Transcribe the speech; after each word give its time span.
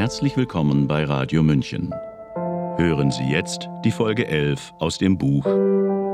Herzlich 0.00 0.34
willkommen 0.34 0.88
bei 0.88 1.04
Radio 1.04 1.42
München. 1.42 1.92
Hören 2.78 3.10
Sie 3.10 3.24
jetzt 3.24 3.68
die 3.84 3.90
Folge 3.90 4.26
11 4.26 4.72
aus 4.78 4.96
dem 4.96 5.18
Buch 5.18 5.44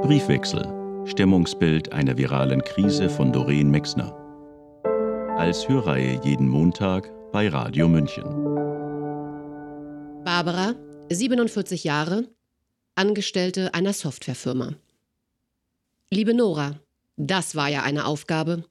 Briefwechsel. 0.02 1.04
Stimmungsbild 1.06 1.92
einer 1.92 2.18
viralen 2.18 2.64
Krise 2.64 3.08
von 3.08 3.32
Doreen 3.32 3.70
Mexner. 3.70 4.12
Als 5.38 5.68
Hörreihe 5.68 6.20
jeden 6.24 6.48
Montag 6.48 7.08
bei 7.30 7.48
Radio 7.48 7.86
München. 7.86 8.24
Barbara, 10.24 10.74
47 11.08 11.84
Jahre, 11.84 12.24
Angestellte 12.96 13.72
einer 13.72 13.92
Softwarefirma. 13.92 14.72
Liebe 16.10 16.34
Nora, 16.34 16.80
das 17.16 17.54
war 17.54 17.68
ja 17.68 17.84
eine 17.84 18.06
Aufgabe. 18.06 18.64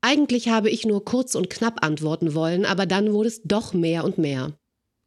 Eigentlich 0.00 0.48
habe 0.48 0.70
ich 0.70 0.86
nur 0.86 1.04
kurz 1.04 1.34
und 1.34 1.50
knapp 1.50 1.84
antworten 1.84 2.34
wollen, 2.34 2.64
aber 2.64 2.86
dann 2.86 3.12
wurde 3.12 3.28
es 3.28 3.42
doch 3.42 3.72
mehr 3.74 4.04
und 4.04 4.18
mehr. 4.18 4.56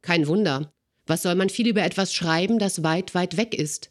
Kein 0.02 0.26
Wunder. 0.26 0.72
Was 1.06 1.22
soll 1.22 1.34
man 1.34 1.48
viel 1.48 1.66
über 1.66 1.82
etwas 1.82 2.14
schreiben, 2.14 2.58
das 2.58 2.82
weit, 2.82 3.14
weit 3.14 3.36
weg 3.36 3.54
ist? 3.54 3.90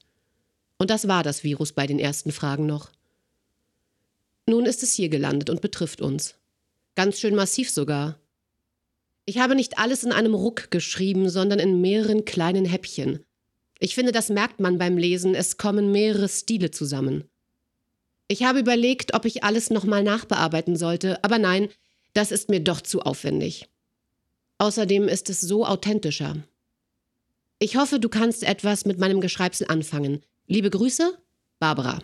Und 0.77 0.90
das 0.90 1.08
war 1.08 1.24
das 1.24 1.44
Virus 1.44 1.74
bei 1.74 1.88
den 1.88 2.00
ersten 2.00 2.32
Fragen 2.32 2.66
noch. 2.66 2.91
Nun 4.48 4.66
ist 4.66 4.84
es 4.84 4.94
hier 4.94 5.10
gelandet 5.10 5.50
und 5.50 5.62
betrifft 5.62 6.02
uns. 6.02 6.36
Ganz 6.96 7.20
schön 7.20 7.36
massiv 7.36 7.70
sogar. 7.70 8.20
Ich 9.26 9.38
habe 9.38 9.55
nicht 9.55 9.77
alles 9.77 10.04
in 10.04 10.12
einem 10.12 10.34
Ruck 10.34 10.72
geschrieben, 10.72 11.30
sondern 11.30 11.60
in 11.60 11.82
mehreren 11.82 12.26
kleinen 12.26 12.66
Häppchen. 12.66 13.24
Ich 13.80 13.96
finde, 13.96 14.12
das 14.12 14.30
merkt 14.30 14.60
man 14.60 14.77
beim 14.77 14.98
Lesen, 14.98 15.36
es 15.36 15.58
kommen 15.58 15.91
mehrere 15.91 16.30
Stile 16.30 16.72
zusammen. 16.72 17.24
Ich 18.31 18.44
habe 18.44 18.59
überlegt, 18.59 19.13
ob 19.13 19.26
ich 19.26 19.44
alles 19.44 19.71
nochmal 19.71 20.03
nachbearbeiten 20.03 20.77
sollte, 20.77 21.21
aber 21.21 21.38
nein, 21.38 21.67
das 22.13 22.31
ist 22.31 22.48
mir 22.48 22.62
doch 22.62 22.80
zu 22.80 23.02
aufwendig. 23.02 23.67
Außerdem 24.57 25.09
ist 25.09 25.30
es 25.30 25.41
so 25.41 25.66
authentischer. 25.66 26.38
Ich 27.59 27.76
hoffe, 27.76 27.99
du 27.99 28.07
kannst 28.07 28.46
etwas 28.46 28.85
mit 28.85 28.99
meinem 28.99 29.20
Geschreibsel 29.20 29.68
anfangen. 29.68 30.21
Liebe 30.48 30.70
Grüße, 30.70 31.18
Barbara. 31.60 31.99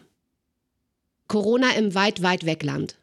Corona 1.29 1.71
im 1.77 1.95
weit, 1.95 2.21
weit 2.21 2.45
Wegland. 2.45 2.97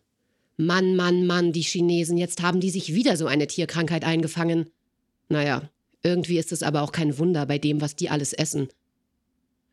Mann, 0.59 0.95
Mann, 0.95 1.27
Mann, 1.27 1.55
die 1.55 1.63
Chinesen, 1.63 2.19
jetzt 2.19 2.43
haben 2.43 2.61
die 2.61 2.69
sich 2.69 2.93
wieder 2.93 3.17
so 3.17 3.27
eine 3.27 3.47
Tierkrankheit 3.47 4.05
eingefangen. 4.05 4.69
Naja, 5.31 5.71
irgendwie 6.03 6.37
ist 6.37 6.53
es 6.53 6.63
aber 6.63 6.83
auch 6.83 6.93
kein 6.93 7.17
Wunder 7.17 7.47
bei 7.47 7.57
dem, 7.57 7.81
was 7.81 7.97
die 7.97 8.11
alles 8.11 8.35
essen. 8.35 8.69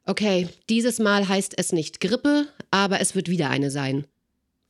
Okay, 0.06 0.50
dieses 0.70 1.00
Mal 1.00 1.28
heißt 1.28 1.54
es 1.58 1.72
nicht 1.72 2.00
Grippe, 2.00 2.48
aber 2.72 3.00
es 3.02 3.16
wird 3.16 3.30
wieder 3.30 3.50
eine 3.50 3.70
sein. 3.70 4.08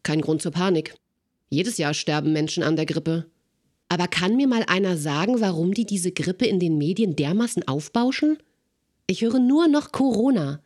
Kein 0.03 0.21
Grund 0.21 0.41
zur 0.41 0.51
Panik. 0.51 0.95
Jedes 1.49 1.77
Jahr 1.77 1.93
sterben 1.93 2.33
Menschen 2.33 2.63
an 2.63 2.75
der 2.75 2.85
Grippe. 2.85 3.29
Aber 3.87 4.07
kann 4.07 4.35
mir 4.35 4.47
mal 4.47 4.63
einer 4.63 4.97
sagen, 4.97 5.41
warum 5.41 5.73
die 5.73 5.85
diese 5.85 6.11
Grippe 6.11 6.45
in 6.45 6.59
den 6.59 6.77
Medien 6.77 7.15
dermaßen 7.15 7.67
aufbauschen? 7.67 8.37
Ich 9.07 9.21
höre 9.21 9.39
nur 9.39 9.67
noch 9.67 9.91
Corona. 9.91 10.61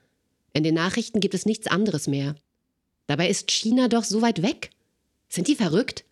In 0.54 0.64
den 0.64 0.76
Nachrichten 0.76 1.20
gibt 1.20 1.34
es 1.34 1.46
nichts 1.46 1.68
anderes 1.68 2.08
mehr. 2.08 2.36
Dabei 3.08 3.30
ist 3.30 3.50
China 3.50 3.88
doch 3.88 4.04
so 4.04 4.22
weit 4.22 4.42
weg. 4.42 4.72
Sind 5.28 5.48
die 5.48 5.56
verrückt? 5.56 6.06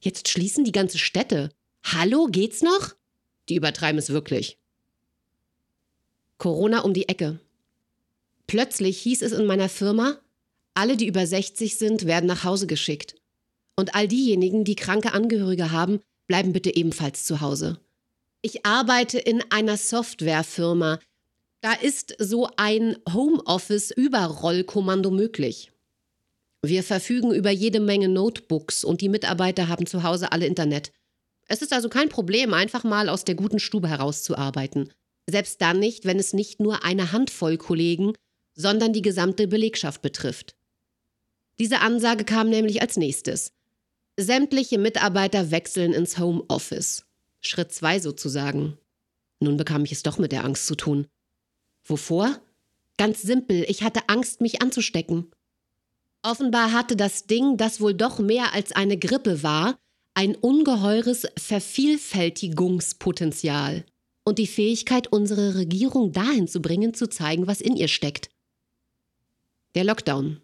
Jetzt 0.00 0.28
schließen 0.28 0.64
die 0.64 0.72
ganze 0.72 0.98
Städte. 0.98 1.50
Hallo, 1.84 2.26
geht's 2.26 2.62
noch? 2.62 2.94
Die 3.48 3.54
übertreiben 3.56 3.98
es 3.98 4.10
wirklich. 4.10 4.58
Corona 6.38 6.80
um 6.80 6.92
die 6.92 7.08
Ecke. 7.08 7.40
Plötzlich 8.46 8.98
hieß 8.98 9.22
es 9.22 9.32
in 9.32 9.46
meiner 9.46 9.68
Firma, 9.68 10.18
alle, 10.74 10.96
die 10.96 11.06
über 11.06 11.26
60 11.26 11.76
sind, 11.76 12.06
werden 12.06 12.26
nach 12.26 12.44
Hause 12.44 12.66
geschickt. 12.66 13.16
Und 13.76 13.94
all 13.94 14.08
diejenigen, 14.08 14.64
die 14.64 14.76
kranke 14.76 15.12
Angehörige 15.12 15.70
haben, 15.72 16.00
bleiben 16.26 16.52
bitte 16.52 16.74
ebenfalls 16.74 17.24
zu 17.24 17.40
Hause. 17.40 17.80
Ich 18.42 18.66
arbeite 18.66 19.18
in 19.18 19.42
einer 19.50 19.76
Softwarefirma. 19.76 21.00
Da 21.62 21.72
ist 21.72 22.14
so 22.18 22.48
ein 22.56 22.96
Homeoffice-Überrollkommando 23.12 25.10
möglich. 25.10 25.72
Wir 26.62 26.82
verfügen 26.82 27.32
über 27.32 27.50
jede 27.50 27.80
Menge 27.80 28.08
Notebooks 28.08 28.84
und 28.84 29.00
die 29.00 29.08
Mitarbeiter 29.08 29.68
haben 29.68 29.86
zu 29.86 30.02
Hause 30.02 30.32
alle 30.32 30.46
Internet. 30.46 30.92
Es 31.48 31.62
ist 31.62 31.72
also 31.72 31.88
kein 31.88 32.08
Problem, 32.08 32.52
einfach 32.54 32.84
mal 32.84 33.08
aus 33.08 33.24
der 33.24 33.34
guten 33.34 33.58
Stube 33.58 33.88
herauszuarbeiten. 33.88 34.92
Selbst 35.28 35.60
dann 35.60 35.78
nicht, 35.78 36.04
wenn 36.04 36.18
es 36.18 36.32
nicht 36.32 36.60
nur 36.60 36.84
eine 36.84 37.12
Handvoll 37.12 37.56
Kollegen, 37.56 38.12
sondern 38.56 38.92
die 38.92 39.02
gesamte 39.02 39.46
Belegschaft 39.46 40.02
betrifft. 40.02 40.56
Diese 41.58 41.80
Ansage 41.80 42.24
kam 42.24 42.50
nämlich 42.50 42.82
als 42.82 42.96
nächstes. 42.96 43.52
Sämtliche 44.16 44.78
Mitarbeiter 44.78 45.50
wechseln 45.50 45.92
ins 45.92 46.18
Homeoffice. 46.18 47.04
Schritt 47.40 47.72
zwei 47.72 48.00
sozusagen. 48.00 48.78
Nun 49.40 49.56
bekam 49.56 49.84
ich 49.84 49.92
es 49.92 50.02
doch 50.02 50.18
mit 50.18 50.32
der 50.32 50.44
Angst 50.44 50.66
zu 50.66 50.74
tun. 50.74 51.06
Wovor? 51.84 52.40
Ganz 52.98 53.22
simpel, 53.22 53.64
ich 53.68 53.82
hatte 53.82 54.08
Angst, 54.08 54.40
mich 54.40 54.62
anzustecken. 54.62 55.30
Offenbar 56.22 56.72
hatte 56.72 56.96
das 56.96 57.26
Ding, 57.26 57.58
das 57.58 57.80
wohl 57.80 57.94
doch 57.94 58.18
mehr 58.18 58.52
als 58.54 58.72
eine 58.72 58.98
Grippe 58.98 59.42
war, 59.42 59.78
ein 60.14 60.34
ungeheures 60.34 61.26
Vervielfältigungspotenzial 61.36 63.84
und 64.24 64.38
die 64.38 64.46
Fähigkeit, 64.46 65.12
unsere 65.12 65.56
Regierung 65.56 66.12
dahin 66.12 66.48
zu 66.48 66.62
bringen, 66.62 66.94
zu 66.94 67.06
zeigen, 67.08 67.46
was 67.46 67.60
in 67.60 67.76
ihr 67.76 67.88
steckt. 67.88 68.30
Der 69.76 69.84
Lockdown. 69.84 70.40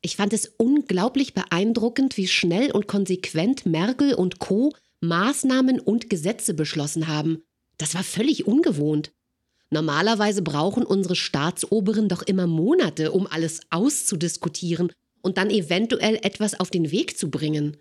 Ich 0.00 0.16
fand 0.16 0.32
es 0.32 0.50
unglaublich 0.56 1.34
beeindruckend, 1.34 2.16
wie 2.16 2.26
schnell 2.26 2.70
und 2.70 2.88
konsequent 2.88 3.66
Merkel 3.66 4.14
und 4.14 4.38
Co. 4.38 4.72
Maßnahmen 5.02 5.78
und 5.78 6.08
Gesetze 6.08 6.54
beschlossen 6.54 7.08
haben. 7.08 7.42
Das 7.76 7.94
war 7.94 8.02
völlig 8.02 8.46
ungewohnt. 8.46 9.12
Normalerweise 9.68 10.40
brauchen 10.40 10.82
unsere 10.82 11.14
Staatsoberen 11.14 12.08
doch 12.08 12.22
immer 12.22 12.46
Monate, 12.46 13.12
um 13.12 13.26
alles 13.26 13.60
auszudiskutieren 13.68 14.92
und 15.20 15.36
dann 15.36 15.50
eventuell 15.50 16.16
etwas 16.22 16.58
auf 16.58 16.70
den 16.70 16.90
Weg 16.90 17.18
zu 17.18 17.30
bringen. 17.30 17.76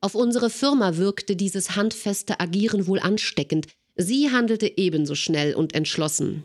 Auf 0.00 0.16
unsere 0.16 0.50
Firma 0.50 0.96
wirkte 0.96 1.36
dieses 1.36 1.76
handfeste 1.76 2.40
Agieren 2.40 2.88
wohl 2.88 2.98
ansteckend. 2.98 3.68
Sie 3.94 4.32
handelte 4.32 4.76
ebenso 4.76 5.14
schnell 5.14 5.54
und 5.54 5.76
entschlossen. 5.76 6.42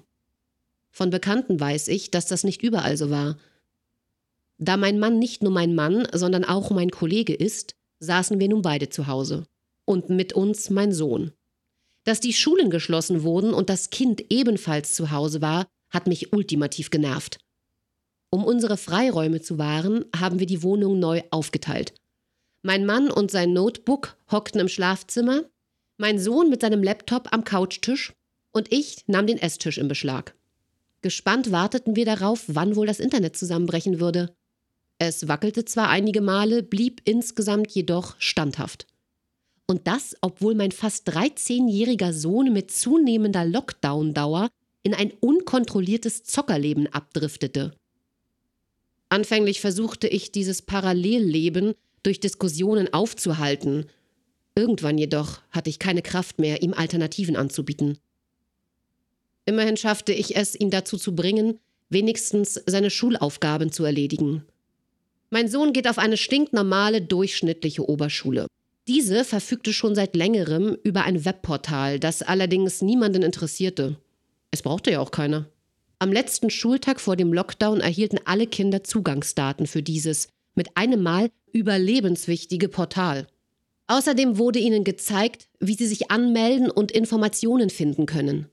Von 0.98 1.12
Bekannten 1.12 1.60
weiß 1.60 1.90
ich, 1.90 2.10
dass 2.10 2.26
das 2.26 2.44
nicht 2.44 2.64
überall 2.64 2.98
so 2.98 3.12
war. 3.12 3.38
Da 4.58 4.78
mein 4.78 4.98
Mann 4.98 5.20
nicht 5.20 5.44
nur 5.44 5.52
mein 5.52 5.76
Mann, 5.76 6.08
sondern 6.12 6.44
auch 6.44 6.72
mein 6.72 6.90
Kollege 6.90 7.36
ist, 7.36 7.76
saßen 8.00 8.40
wir 8.40 8.50
nun 8.50 8.64
beide 8.64 8.90
zu 8.90 9.06
Hause. 9.06 9.44
Und 9.86 10.10
mit 10.10 10.34
uns 10.34 10.72
mein 10.72 10.92
Sohn. 10.92 11.34
Dass 12.04 12.20
die 12.20 12.34
Schulen 12.34 12.72
geschlossen 12.72 13.22
wurden 13.22 13.54
und 13.54 13.70
das 13.70 13.92
Kind 13.92 14.32
ebenfalls 14.32 14.96
zu 14.96 15.12
Hause 15.12 15.40
war, 15.40 15.68
hat 15.92 16.08
mich 16.08 16.34
ultimativ 16.34 16.90
genervt. 16.90 17.38
Um 18.32 18.44
unsere 18.44 18.76
Freiräume 18.76 19.40
zu 19.40 19.60
wahren, 19.60 20.04
haben 20.20 20.40
wir 20.40 20.48
die 20.48 20.64
Wohnung 20.64 20.98
neu 20.98 21.22
aufgeteilt. 21.30 21.94
Mein 22.64 22.88
Mann 22.88 23.12
und 23.12 23.30
sein 23.30 23.54
Notebook 23.54 24.18
hockten 24.32 24.62
im 24.62 24.68
Schlafzimmer, 24.68 25.44
mein 25.98 26.18
Sohn 26.18 26.50
mit 26.50 26.62
seinem 26.62 26.82
Laptop 26.82 27.32
am 27.32 27.44
Couchtisch 27.44 28.14
und 28.52 28.74
ich 28.74 29.04
nahm 29.06 29.28
den 29.28 29.38
Esstisch 29.38 29.78
in 29.78 29.88
Beschlag. 29.88 30.34
Gespannt 31.08 31.54
warteten 31.54 31.96
wir 31.96 32.04
darauf, 32.04 32.44
wann 32.48 32.76
wohl 32.76 32.86
das 32.86 33.00
Internet 33.00 33.38
zusammenbrechen 33.38 34.02
würde. 34.02 34.36
Es 35.00 35.30
wackelte 35.30 35.64
zwar 35.64 35.88
einige 35.88 36.20
Male, 36.20 36.64
blieb 36.64 37.00
insgesamt 37.06 37.72
jedoch 37.72 38.18
standhaft. 38.20 38.88
Und 39.68 39.88
das, 39.88 40.18
obwohl 40.20 40.54
mein 40.54 40.74
fast 40.74 41.10
13-jähriger 41.10 42.12
Sohn 42.12 42.52
mit 42.52 42.72
zunehmender 42.72 43.46
Lockdown-Dauer 43.46 44.50
in 44.84 44.94
ein 44.94 45.14
unkontrolliertes 45.22 46.26
Zockerleben 46.26 46.88
abdriftete. 46.88 47.72
Anfänglich 49.08 49.62
versuchte 49.62 50.10
ich, 50.10 50.34
dieses 50.34 50.62
Parallelleben 50.62 51.74
durch 52.04 52.20
Diskussionen 52.20 52.92
aufzuhalten. 52.92 53.86
Irgendwann 54.56 54.98
jedoch 54.98 55.40
hatte 55.52 55.70
ich 55.70 55.80
keine 55.80 56.02
Kraft 56.02 56.40
mehr, 56.40 56.62
ihm 56.64 56.74
Alternativen 56.74 57.38
anzubieten. 57.38 57.98
Immerhin 59.48 59.78
schaffte 59.78 60.12
ich 60.12 60.36
es, 60.36 60.60
ihn 60.60 60.70
dazu 60.70 60.98
zu 60.98 61.16
bringen, 61.16 61.58
wenigstens 61.90 62.62
seine 62.66 62.90
Schulaufgaben 62.90 63.72
zu 63.72 63.86
erledigen. 63.86 64.44
Mein 65.30 65.48
Sohn 65.48 65.72
geht 65.72 65.88
auf 65.88 65.98
eine 65.98 66.18
stinknormale, 66.18 67.02
durchschnittliche 67.02 67.88
Oberschule. 67.88 68.48
Diese 68.90 69.24
verfügte 69.24 69.72
schon 69.72 69.96
seit 69.96 70.16
längerem 70.18 70.78
über 70.84 71.04
ein 71.04 71.24
Webportal, 71.24 71.98
das 71.98 72.22
allerdings 72.22 72.82
niemanden 72.82 73.24
interessierte. 73.24 73.98
Es 74.52 74.62
brauchte 74.62 74.92
ja 74.92 75.00
auch 75.00 75.12
keiner. 75.12 75.50
Am 76.00 76.12
letzten 76.12 76.50
Schultag 76.50 77.00
vor 77.00 77.16
dem 77.16 77.32
Lockdown 77.32 77.80
erhielten 77.80 78.20
alle 78.26 78.48
Kinder 78.48 78.84
Zugangsdaten 78.84 79.66
für 79.66 79.82
dieses 79.82 80.28
mit 80.56 80.76
einem 80.76 81.02
Mal 81.02 81.30
überlebenswichtige 81.54 82.68
Portal. 82.68 83.28
Außerdem 83.88 84.38
wurde 84.38 84.60
ihnen 84.60 84.84
gezeigt, 84.84 85.48
wie 85.62 85.76
sie 85.76 85.88
sich 85.88 86.12
anmelden 86.12 86.70
und 86.70 86.92
Informationen 86.92 87.70
finden 87.70 88.06
können. 88.06 88.48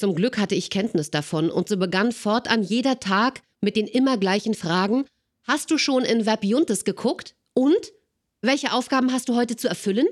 Zum 0.00 0.14
Glück 0.14 0.38
hatte 0.38 0.54
ich 0.54 0.70
Kenntnis 0.70 1.10
davon 1.10 1.50
und 1.50 1.68
so 1.68 1.76
begann 1.76 2.12
fortan 2.12 2.62
jeder 2.62 3.00
Tag 3.00 3.42
mit 3.60 3.76
den 3.76 3.86
immer 3.86 4.16
gleichen 4.16 4.54
Fragen: 4.54 5.04
Hast 5.42 5.70
du 5.70 5.76
schon 5.76 6.06
in 6.06 6.24
Webjuntes 6.24 6.84
geguckt? 6.84 7.34
Und? 7.52 7.92
Welche 8.40 8.72
Aufgaben 8.72 9.12
hast 9.12 9.28
du 9.28 9.36
heute 9.36 9.56
zu 9.56 9.68
erfüllen? 9.68 10.06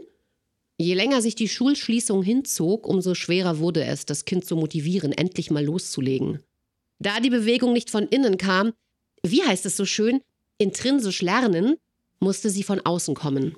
Je 0.77 0.93
länger 0.93 1.23
sich 1.23 1.37
die 1.37 1.49
Schulschließung 1.49 2.23
hinzog, 2.23 2.87
umso 2.87 3.15
schwerer 3.15 3.61
wurde 3.61 3.83
es, 3.83 4.05
das 4.05 4.27
Kind 4.27 4.45
zu 4.45 4.57
motivieren, 4.57 5.13
endlich 5.13 5.51
mal 5.51 5.65
loszulegen. 5.65 6.43
Da 6.99 7.21
die 7.21 7.31
Bewegung 7.31 7.73
nicht 7.73 7.89
von 7.89 8.07
innen 8.09 8.37
kam, 8.37 8.75
wie 9.23 9.43
heißt 9.43 9.65
es 9.65 9.79
so 9.79 9.87
schön, 9.87 10.21
intrinsisch 10.59 11.23
lernen, 11.23 11.77
musste 12.21 12.51
sie 12.51 12.63
von 12.63 12.85
außen 12.85 13.15
kommen. 13.15 13.57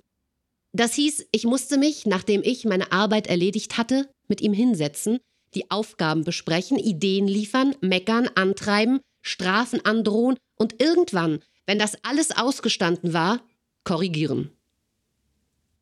Das 0.72 0.94
hieß, 0.94 1.26
ich 1.32 1.42
musste 1.42 1.76
mich, 1.76 2.06
nachdem 2.06 2.42
ich 2.44 2.66
meine 2.66 2.92
Arbeit 2.92 3.26
erledigt 3.26 3.76
hatte, 3.76 4.08
mit 4.28 4.40
ihm 4.40 4.52
hinsetzen, 4.52 5.18
die 5.54 5.70
Aufgaben 5.70 6.24
besprechen, 6.24 6.78
Ideen 6.78 7.26
liefern, 7.26 7.74
meckern, 7.80 8.28
antreiben, 8.34 9.00
Strafen 9.22 9.84
androhen 9.84 10.36
und 10.56 10.80
irgendwann, 10.80 11.40
wenn 11.66 11.78
das 11.78 11.96
alles 12.04 12.36
ausgestanden 12.36 13.12
war, 13.12 13.42
korrigieren. 13.84 14.50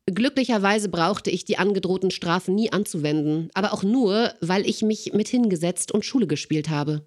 Glücklicherweise 0.05 0.89
brauchte 0.89 1.29
ich 1.29 1.45
die 1.45 1.57
angedrohten 1.57 2.09
Strafen 2.09 2.55
nie 2.55 2.71
anzuwenden, 2.71 3.49
aber 3.53 3.73
auch 3.73 3.83
nur, 3.83 4.33
weil 4.41 4.67
ich 4.67 4.81
mich 4.81 5.13
mit 5.13 5.27
hingesetzt 5.27 5.91
und 5.91 6.03
Schule 6.03 6.25
gespielt 6.25 6.69
habe. 6.69 7.05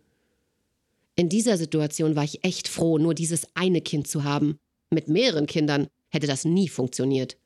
In 1.17 1.29
dieser 1.29 1.56
Situation 1.56 2.17
war 2.17 2.25
ich 2.25 2.44
echt 2.44 2.69
froh, 2.69 2.99
nur 2.99 3.15
dieses 3.15 3.47
eine 3.55 3.81
Kind 3.81 4.06
zu 4.06 4.25
haben. 4.25 4.56
Mit 4.91 5.08
mehreren 5.08 5.47
Kindern 5.47 5.88
hätte 6.11 6.26
das 6.26 6.44
nie 6.44 6.69
funktioniert. 6.69 7.37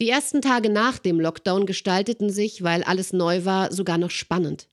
Die 0.00 0.08
ersten 0.08 0.42
Tage 0.42 0.70
nach 0.70 0.98
dem 0.98 1.20
Lockdown 1.20 1.66
gestalteten 1.66 2.30
sich, 2.30 2.62
weil 2.62 2.82
alles 2.82 3.12
neu 3.12 3.44
war, 3.44 3.72
sogar 3.72 3.98
noch 3.98 4.10
spannend. 4.10 4.68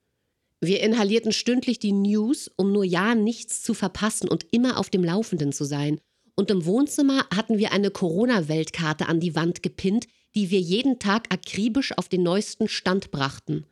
Wir 0.60 0.82
inhalierten 0.82 1.32
stündlich 1.32 1.80
die 1.80 1.92
News, 1.92 2.50
um 2.56 2.72
nur 2.72 2.84
ja 2.84 3.16
nichts 3.16 3.62
zu 3.62 3.74
verpassen 3.74 4.28
und 4.28 4.46
immer 4.52 4.78
auf 4.78 4.90
dem 4.90 5.04
Laufenden 5.04 5.52
zu 5.52 5.64
sein. 5.64 6.00
Und 6.36 6.50
im 6.50 6.66
Wohnzimmer 6.66 7.26
hatten 7.36 7.58
wir 7.58 7.72
eine 7.72 7.92
Corona-Weltkarte 7.92 9.08
an 9.08 9.20
die 9.20 9.36
Wand 9.36 9.64
gepinnt, 9.64 10.08
die 10.34 10.50
wir 10.50 10.60
jeden 10.60 10.98
Tag 11.00 11.32
akribisch 11.32 11.98
auf 11.98 12.10
den 12.10 12.24
neuesten 12.24 12.68
Stand 12.68 13.12
brachten. 13.12 13.66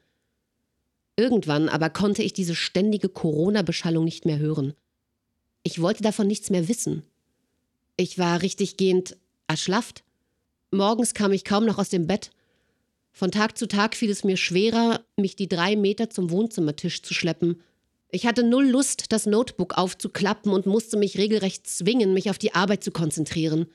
Irgendwann 1.16 1.70
aber 1.70 1.90
konnte 1.90 2.24
ich 2.24 2.34
diese 2.34 2.56
ständige 2.56 3.10
Corona-Beschallung 3.10 4.04
nicht 4.04 4.26
mehr 4.26 4.40
hören. 4.40 4.74
Ich 5.64 5.82
wollte 5.82 6.04
davon 6.04 6.28
nichts 6.28 6.50
mehr 6.50 6.68
wissen. 6.68 7.04
Ich 7.98 8.18
war 8.18 8.42
richtiggehend 8.42 9.18
erschlafft. 9.48 10.04
Morgens 10.72 11.16
kam 11.16 11.32
ich 11.32 11.44
kaum 11.44 11.66
noch 11.66 11.80
aus 11.80 11.90
dem 11.90 12.06
Bett. 12.06 12.30
Von 13.12 13.32
Tag 13.32 13.58
zu 13.58 13.68
Tag 13.68 13.96
fiel 13.96 14.12
es 14.12 14.24
mir 14.24 14.38
schwerer, 14.38 15.04
mich 15.18 15.36
die 15.36 15.50
drei 15.50 15.76
Meter 15.76 16.10
zum 16.10 16.30
Wohnzimmertisch 16.30 17.02
zu 17.02 17.14
schleppen. 17.14 17.62
Ich 18.12 18.26
hatte 18.28 18.44
null 18.44 18.68
Lust, 18.68 19.12
das 19.12 19.26
Notebook 19.26 19.78
aufzuklappen 19.78 20.52
und 20.52 20.68
musste 20.68 20.98
mich 20.98 21.18
regelrecht 21.18 21.68
zwingen, 21.68 22.14
mich 22.14 22.30
auf 22.30 22.38
die 22.38 22.54
Arbeit 22.54 22.84
zu 22.84 22.92
konzentrieren. 22.92 23.68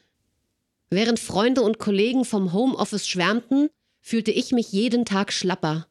Während 0.89 1.19
Freunde 1.19 1.63
und 1.63 1.79
Kollegen 1.79 2.25
vom 2.25 2.53
Homeoffice 2.53 3.09
schwärmten, 3.09 3.71
fühlte 4.01 4.31
ich 4.31 4.53
mich 4.53 4.71
jeden 4.71 5.05
Tag 5.05 5.33
schlapper. 5.33 5.89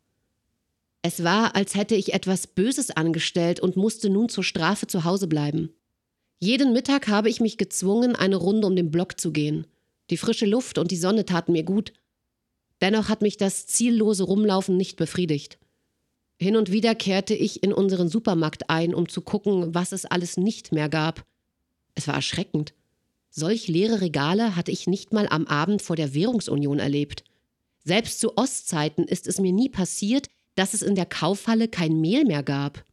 Es 1.01 1.23
war, 1.23 1.55
als 1.55 1.75
hätte 1.75 1.95
ich 1.95 2.13
etwas 2.13 2.47
Böses 2.47 2.91
angestellt 2.91 3.59
und 3.59 3.75
musste 3.75 4.09
nun 4.09 4.29
zur 4.29 4.45
Strafe 4.45 4.88
zu 4.88 5.03
Hause 5.03 5.27
bleiben. 5.27 5.73
Jeden 6.39 6.71
Mittag 6.71 7.09
habe 7.09 7.29
ich 7.29 7.41
mich 7.41 7.57
gezwungen, 7.57 8.15
eine 8.15 8.38
Runde 8.38 8.67
um 8.67 8.75
den 8.75 8.91
Block 8.91 9.19
zu 9.19 9.31
gehen. 9.31 9.67
Die 10.13 10.18
frische 10.18 10.45
Luft 10.45 10.77
und 10.77 10.92
die 10.92 10.98
Sonne 10.98 11.25
taten 11.25 11.54
mir 11.54 11.63
gut. 11.63 11.92
Dennoch 12.81 13.10
hat 13.10 13.24
mich 13.24 13.38
das 13.38 13.65
ziellose 13.65 14.25
Rumlaufen 14.25 14.77
nicht 14.77 14.95
befriedigt. 14.95 15.57
Hin 16.38 16.56
und 16.56 16.71
wieder 16.71 16.94
kehrte 16.94 17.33
ich 17.33 17.63
in 17.63 17.74
unseren 17.74 18.10
Supermarkt 18.10 18.69
ein, 18.69 18.94
um 18.94 19.10
zu 19.10 19.21
gucken, 19.21 19.74
was 19.74 19.92
es 19.92 20.06
alles 20.06 20.38
nicht 20.38 20.71
mehr 20.71 20.88
gab. 20.88 21.25
Es 21.95 22.07
war 22.07 22.13
erschreckend. 22.13 22.75
Solch 23.31 23.68
leere 23.68 24.01
Regale 24.01 24.56
hatte 24.56 24.69
ich 24.69 24.86
nicht 24.86 25.13
mal 25.13 25.27
am 25.27 25.48
Abend 25.48 25.81
vor 25.81 25.95
der 25.95 26.13
Währungsunion 26.13 26.77
erlebt. 26.77 27.24
Selbst 27.83 28.19
zu 28.19 28.38
Ostzeiten 28.38 29.07
ist 29.07 29.25
es 29.25 29.39
mir 29.39 29.51
nie 29.51 29.69
passiert, 29.69 30.27
dass 30.54 30.75
es 30.75 30.83
in 30.83 30.94
der 30.94 31.07
Kaufhalle 31.07 31.69
kein 31.69 32.00
Mehl 32.00 32.24
mehr 32.24 32.44
gab. 32.44 32.86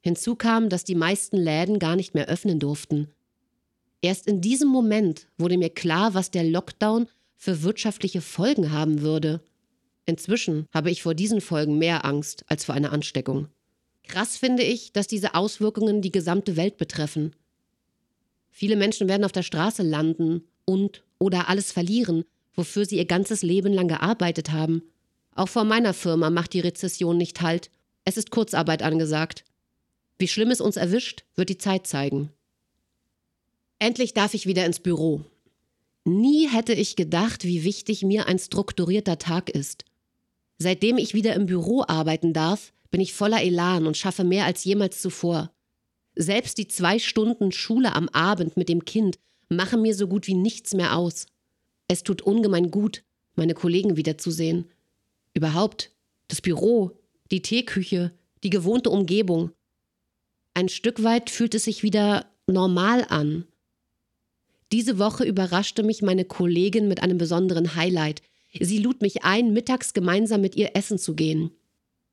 Hinzu 0.00 0.34
kam, 0.34 0.70
dass 0.70 0.82
die 0.82 0.94
meisten 0.94 1.36
Läden 1.36 1.78
gar 1.78 1.94
nicht 1.94 2.14
mehr 2.14 2.28
öffnen 2.28 2.58
durften. 2.58 3.12
Erst 4.00 4.26
in 4.26 4.40
diesem 4.40 4.68
Moment 4.68 5.26
wurde 5.38 5.58
mir 5.58 5.70
klar, 5.70 6.14
was 6.14 6.30
der 6.30 6.44
Lockdown 6.44 7.08
für 7.36 7.62
wirtschaftliche 7.62 8.20
Folgen 8.20 8.72
haben 8.72 9.00
würde. 9.00 9.40
Inzwischen 10.06 10.66
habe 10.72 10.90
ich 10.90 11.02
vor 11.02 11.14
diesen 11.14 11.40
Folgen 11.40 11.78
mehr 11.78 12.04
Angst 12.04 12.44
als 12.48 12.64
vor 12.64 12.74
einer 12.74 12.92
Ansteckung. 12.92 13.48
Krass 14.04 14.36
finde 14.36 14.62
ich, 14.62 14.92
dass 14.92 15.06
diese 15.06 15.34
Auswirkungen 15.34 16.00
die 16.00 16.12
gesamte 16.12 16.56
Welt 16.56 16.78
betreffen. 16.78 17.34
Viele 18.50 18.76
Menschen 18.76 19.08
werden 19.08 19.24
auf 19.24 19.32
der 19.32 19.42
Straße 19.42 19.82
landen 19.82 20.44
und 20.64 21.04
oder 21.18 21.48
alles 21.48 21.72
verlieren, 21.72 22.24
wofür 22.54 22.86
sie 22.86 22.96
ihr 22.96 23.04
ganzes 23.04 23.42
Leben 23.42 23.72
lang 23.72 23.88
gearbeitet 23.88 24.50
haben. 24.50 24.82
Auch 25.34 25.48
vor 25.48 25.64
meiner 25.64 25.94
Firma 25.94 26.30
macht 26.30 26.54
die 26.54 26.60
Rezession 26.60 27.16
nicht 27.16 27.42
Halt. 27.42 27.70
Es 28.04 28.16
ist 28.16 28.30
Kurzarbeit 28.30 28.82
angesagt. 28.82 29.44
Wie 30.18 30.26
schlimm 30.26 30.50
es 30.50 30.60
uns 30.60 30.76
erwischt, 30.76 31.24
wird 31.36 31.50
die 31.50 31.58
Zeit 31.58 31.86
zeigen. 31.86 32.30
Endlich 33.78 34.14
darf 34.14 34.34
ich 34.34 34.46
wieder 34.46 34.66
ins 34.66 34.80
Büro. 34.80 35.24
Nie 36.04 36.48
hätte 36.48 36.72
ich 36.72 36.96
gedacht, 36.96 37.44
wie 37.44 37.64
wichtig 37.64 38.02
mir 38.02 38.26
ein 38.26 38.38
strukturierter 38.38 39.18
Tag 39.18 39.50
ist. 39.50 39.84
Seitdem 40.58 40.98
ich 40.98 41.14
wieder 41.14 41.34
im 41.34 41.46
Büro 41.46 41.84
arbeiten 41.86 42.32
darf, 42.32 42.72
bin 42.90 43.00
ich 43.00 43.12
voller 43.12 43.42
Elan 43.42 43.86
und 43.86 43.96
schaffe 43.96 44.24
mehr 44.24 44.44
als 44.44 44.64
jemals 44.64 45.00
zuvor. 45.00 45.52
Selbst 46.16 46.58
die 46.58 46.66
zwei 46.66 46.98
Stunden 46.98 47.52
Schule 47.52 47.94
am 47.94 48.08
Abend 48.08 48.56
mit 48.56 48.68
dem 48.68 48.84
Kind 48.84 49.18
machen 49.48 49.82
mir 49.82 49.94
so 49.94 50.08
gut 50.08 50.26
wie 50.26 50.34
nichts 50.34 50.74
mehr 50.74 50.96
aus. 50.96 51.26
Es 51.86 52.02
tut 52.02 52.22
ungemein 52.22 52.70
gut, 52.70 53.04
meine 53.36 53.54
Kollegen 53.54 53.96
wiederzusehen 53.96 54.68
Überhaupt 55.34 55.92
das 56.26 56.40
Büro, 56.40 56.98
die 57.30 57.42
Teeküche, 57.42 58.12
die 58.42 58.50
gewohnte 58.50 58.90
Umgebung. 58.90 59.52
Ein 60.54 60.68
Stück 60.68 61.04
weit 61.04 61.30
fühlt 61.30 61.54
es 61.54 61.64
sich 61.64 61.84
wieder 61.84 62.26
normal 62.48 63.06
an. 63.08 63.46
Diese 64.72 64.98
Woche 64.98 65.24
überraschte 65.24 65.82
mich 65.82 66.02
meine 66.02 66.24
Kollegin 66.24 66.88
mit 66.88 67.02
einem 67.02 67.18
besonderen 67.18 67.74
Highlight. 67.74 68.22
Sie 68.60 68.78
lud 68.78 69.02
mich 69.02 69.24
ein, 69.24 69.52
mittags 69.52 69.94
gemeinsam 69.94 70.40
mit 70.40 70.56
ihr 70.56 70.74
essen 70.74 70.98
zu 70.98 71.14
gehen. 71.14 71.50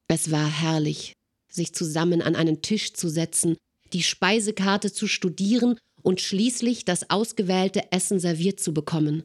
Es 0.08 0.32
war 0.32 0.48
herrlich, 0.48 1.14
sich 1.50 1.74
zusammen 1.74 2.22
an 2.22 2.36
einen 2.36 2.62
Tisch 2.62 2.94
zu 2.94 3.10
setzen, 3.10 3.58
die 3.94 4.04
Speisekarte 4.04 4.92
zu 4.92 5.08
studieren 5.08 5.80
und 6.02 6.22
schließlich 6.22 6.86
das 6.86 7.10
ausgewählte 7.10 7.92
Essen 7.92 8.20
serviert 8.20 8.60
zu 8.60 8.74
bekommen. 8.74 9.24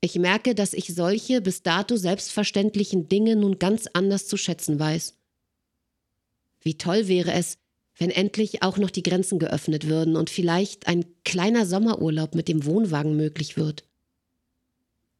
Ich 0.00 0.18
merke, 0.18 0.54
dass 0.54 0.74
ich 0.74 0.94
solche 0.94 1.40
bis 1.40 1.62
dato 1.62 1.96
selbstverständlichen 1.96 3.08
Dinge 3.08 3.36
nun 3.36 3.58
ganz 3.58 3.88
anders 3.94 4.26
zu 4.26 4.36
schätzen 4.36 4.78
weiß. 4.78 5.16
Wie 6.60 6.76
toll 6.76 7.08
wäre 7.08 7.32
es, 7.32 7.56
wenn 7.98 8.10
endlich 8.10 8.62
auch 8.62 8.76
noch 8.76 8.90
die 8.90 9.02
Grenzen 9.02 9.38
geöffnet 9.38 9.86
würden 9.86 10.16
und 10.16 10.30
vielleicht 10.30 10.86
ein 10.88 11.04
kleiner 11.24 11.64
Sommerurlaub 11.66 12.34
mit 12.34 12.48
dem 12.48 12.64
Wohnwagen 12.64 13.16
möglich 13.16 13.56
wird. 13.56 13.84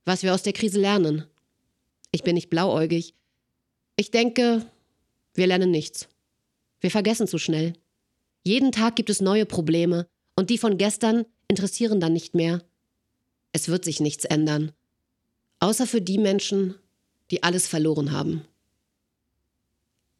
Was 0.04 0.22
wir 0.22 0.34
aus 0.34 0.42
der 0.42 0.52
Krise 0.52 0.80
lernen. 0.80 1.24
Ich 2.10 2.22
bin 2.22 2.34
nicht 2.34 2.50
blauäugig. 2.50 3.14
Ich 3.96 4.10
denke, 4.10 4.64
wir 5.34 5.46
lernen 5.46 5.70
nichts. 5.70 6.08
Wir 6.80 6.90
vergessen 6.90 7.26
zu 7.26 7.38
schnell. 7.38 7.74
Jeden 8.42 8.72
Tag 8.72 8.96
gibt 8.96 9.08
es 9.08 9.20
neue 9.20 9.46
Probleme 9.46 10.06
und 10.36 10.50
die 10.50 10.58
von 10.58 10.76
gestern 10.76 11.24
interessieren 11.48 12.00
dann 12.00 12.12
nicht 12.12 12.34
mehr. 12.34 12.62
Es 13.52 13.68
wird 13.68 13.84
sich 13.84 14.00
nichts 14.00 14.24
ändern. 14.24 14.72
Außer 15.60 15.86
für 15.86 16.02
die 16.02 16.18
Menschen, 16.18 16.74
die 17.30 17.42
alles 17.42 17.66
verloren 17.66 18.12
haben. 18.12 18.44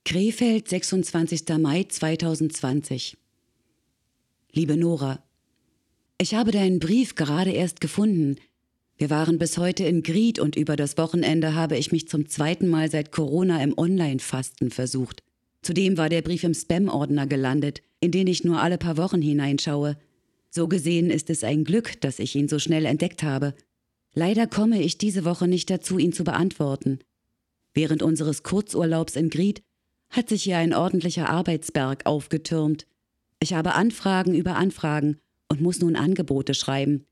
Krefeld, 0.06 0.68
26. 0.68 1.44
Mai 1.58 1.84
2020. 1.84 3.16
Liebe 4.52 4.76
Nora, 4.76 5.25
ich 6.20 6.34
habe 6.34 6.50
deinen 6.50 6.78
Brief 6.78 7.14
gerade 7.14 7.52
erst 7.52 7.80
gefunden. 7.80 8.37
Wir 8.99 9.08
waren 9.08 9.38
bis 9.38 9.56
heute 9.56 9.84
in 9.84 10.02
Gried 10.02 10.38
und 10.38 10.56
über 10.56 10.76
das 10.76 10.99
Wochenende 10.99 11.54
habe 11.54 11.78
ich 11.78 11.90
mich 11.90 12.06
zum 12.06 12.28
zweiten 12.28 12.68
Mal 12.68 12.90
seit 12.90 13.12
Corona 13.12 13.62
im 13.62 13.78
Online-Fasten 13.78 14.70
versucht. 14.70 15.23
Zudem 15.62 15.96
war 15.96 16.11
der 16.11 16.20
Brief 16.20 16.44
im 16.44 16.52
Spam-Ordner 16.52 17.26
gelandet, 17.26 17.80
in 18.00 18.11
den 18.11 18.26
ich 18.26 18.44
nur 18.44 18.61
alle 18.61 18.76
paar 18.76 18.99
Wochen 18.99 19.23
hineinschaue. 19.23 19.96
So 20.50 20.68
gesehen 20.68 21.08
ist 21.08 21.30
es 21.30 21.44
ein 21.44 21.64
Glück, 21.64 21.99
dass 22.02 22.18
ich 22.18 22.37
ihn 22.37 22.49
so 22.49 22.58
schnell 22.58 22.84
entdeckt 22.84 23.23
habe. 23.23 23.54
Leider 24.12 24.46
komme 24.49 24.82
ich 24.82 24.99
diese 24.99 25.25
Woche 25.25 25.49
nicht 25.49 25.70
dazu, 25.70 25.96
ihn 25.96 26.12
zu 26.12 26.25
beantworten. 26.25 26.99
Während 27.73 28.02
unseres 28.02 28.42
Kurzurlaubs 28.42 29.16
in 29.16 29.30
Gried 29.30 29.62
hat 30.16 30.28
sich 30.28 30.44
hier 30.44 30.59
ein 30.59 30.75
ordentlicher 30.75 31.28
Arbeitsberg 31.28 32.06
aufgetürmt. 32.06 32.87
Ich 33.40 33.52
habe 33.52 33.75
Anfragen 33.75 34.35
über 34.35 34.56
Anfragen 34.56 35.18
und 35.49 35.61
muss 35.61 35.80
nun 35.80 35.97
Angebote 35.97 36.54
schreiben. 36.54 37.04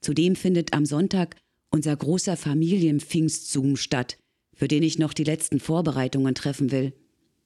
Zudem 0.00 0.36
findet 0.36 0.74
am 0.74 0.84
Sonntag 0.84 1.36
unser 1.70 1.96
großer 1.96 2.36
Familienpfingstzoom 2.36 3.76
statt, 3.76 4.18
für 4.54 4.68
den 4.68 4.82
ich 4.82 4.98
noch 4.98 5.14
die 5.14 5.24
letzten 5.24 5.58
Vorbereitungen 5.58 6.34
treffen 6.34 6.70
will. 6.70 6.92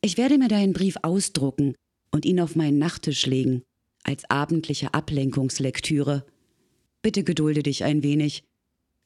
Ich 0.00 0.18
werde 0.18 0.36
mir 0.36 0.48
deinen 0.48 0.72
Brief 0.72 0.96
ausdrucken 1.02 1.74
und 2.10 2.24
ihn 2.26 2.40
auf 2.40 2.56
meinen 2.56 2.78
Nachttisch 2.78 3.26
legen 3.26 3.62
als 4.04 4.28
abendliche 4.30 4.94
Ablenkungslektüre. 4.94 6.24
Bitte 7.02 7.24
gedulde 7.24 7.62
dich 7.62 7.84
ein 7.84 8.02
wenig. 8.02 8.42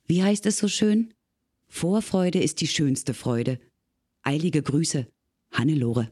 Wie 0.07 0.23
heißt 0.23 0.47
es 0.47 0.59
so 0.59 0.69
schön? 0.69 1.13
Vorfreude 1.67 2.41
ist 2.41 2.61
die 2.61 2.67
schönste 2.67 3.13
Freude. 3.15 3.59
Eilige 4.23 4.63
Grüße, 4.63 5.09
Hannelore. 5.53 6.11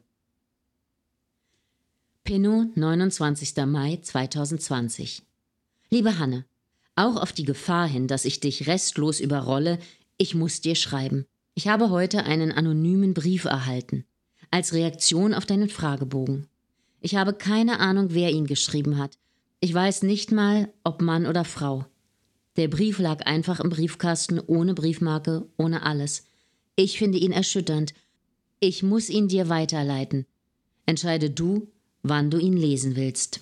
Pinot, 2.24 2.76
29. 2.76 3.56
Mai 3.66 3.98
2020. 4.02 5.22
Liebe 5.88 6.18
Hanne, 6.18 6.44
auch 6.94 7.16
auf 7.16 7.32
die 7.32 7.44
Gefahr 7.44 7.88
hin, 7.88 8.06
dass 8.06 8.26
ich 8.26 8.40
dich 8.40 8.66
restlos 8.66 9.18
überrolle, 9.18 9.78
ich 10.18 10.34
muss 10.34 10.60
dir 10.60 10.74
schreiben. 10.74 11.24
Ich 11.54 11.68
habe 11.68 11.88
heute 11.88 12.24
einen 12.24 12.52
anonymen 12.52 13.14
Brief 13.14 13.46
erhalten, 13.46 14.04
als 14.50 14.74
Reaktion 14.74 15.32
auf 15.32 15.46
deinen 15.46 15.70
Fragebogen. 15.70 16.46
Ich 17.00 17.16
habe 17.16 17.32
keine 17.32 17.80
Ahnung, 17.80 18.08
wer 18.10 18.30
ihn 18.30 18.46
geschrieben 18.46 18.98
hat. 18.98 19.16
Ich 19.60 19.72
weiß 19.72 20.02
nicht 20.02 20.32
mal, 20.32 20.72
ob 20.84 21.00
Mann 21.00 21.26
oder 21.26 21.46
Frau. 21.46 21.86
Der 22.56 22.68
Brief 22.68 22.98
lag 22.98 23.24
einfach 23.26 23.58
im 23.60 23.70
Briefkasten, 23.70 24.38
ohne 24.38 24.74
Briefmarke, 24.74 25.48
ohne 25.56 25.82
alles. 25.82 26.26
Ich 26.76 26.98
finde 26.98 27.18
ihn 27.18 27.32
erschütternd. 27.32 27.94
Ich 28.62 28.82
muss 28.82 29.08
ihn 29.08 29.26
dir 29.26 29.48
weiterleiten. 29.48 30.26
Entscheide 30.84 31.30
du, 31.30 31.68
wann 32.02 32.30
du 32.30 32.36
ihn 32.36 32.58
lesen 32.58 32.94
willst. 32.94 33.40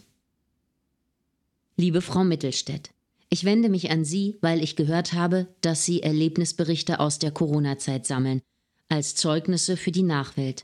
Liebe 1.77 2.03
Frau 2.03 2.23
Mittelstädt, 2.23 2.91
ich 3.29 3.43
wende 3.43 3.69
mich 3.69 3.91
an 3.91 4.05
Sie, 4.05 4.37
weil 4.43 4.63
ich 4.63 4.77
gehört 4.77 5.15
habe, 5.15 5.49
dass 5.61 5.85
Sie 5.85 6.05
Erlebnisberichte 6.05 7.01
aus 7.01 7.19
der 7.19 7.33
Corona-Zeit 7.33 8.07
sammeln, 8.07 8.43
als 8.89 9.17
Zeugnisse 9.17 9.77
für 9.77 9.91
die 9.91 10.05
Nachwelt. 10.05 10.63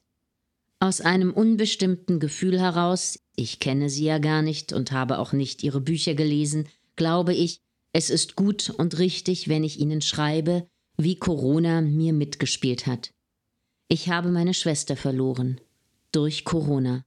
Aus 0.79 1.01
einem 1.01 1.33
unbestimmten 1.33 2.21
Gefühl 2.21 2.61
heraus, 2.61 3.19
ich 3.35 3.59
kenne 3.59 3.91
Sie 3.91 4.05
ja 4.05 4.19
gar 4.19 4.43
nicht 4.43 4.73
und 4.73 4.93
habe 4.93 5.19
auch 5.19 5.33
nicht 5.33 5.65
Ihre 5.65 5.81
Bücher 5.81 6.15
gelesen, 6.15 6.69
glaube 6.95 7.35
ich, 7.35 7.59
es 7.93 8.09
ist 8.09 8.37
gut 8.37 8.71
und 8.71 8.99
richtig, 8.99 9.49
wenn 9.49 9.65
ich 9.65 9.81
Ihnen 9.81 10.01
schreibe, 10.01 10.69
wie 10.97 11.17
Corona 11.17 11.81
mir 11.81 12.13
mitgespielt 12.13 12.87
hat. 12.87 13.14
Ich 13.95 14.09
habe 14.09 14.33
meine 14.33 14.55
Schwester 14.55 14.97
verloren. 14.97 15.61
Durch 16.11 16.45
Corona. 16.45 17.05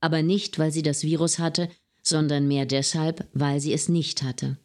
Aber 0.00 0.24
nicht, 0.24 0.58
weil 0.58 0.72
sie 0.72 0.82
das 0.82 1.04
Virus 1.04 1.38
hatte, 1.38 1.68
sondern 2.02 2.48
mehr 2.48 2.66
deshalb, 2.66 3.28
weil 3.32 3.60
sie 3.60 3.72
es 3.72 3.88
nicht 3.88 4.24
hatte. 4.24 4.58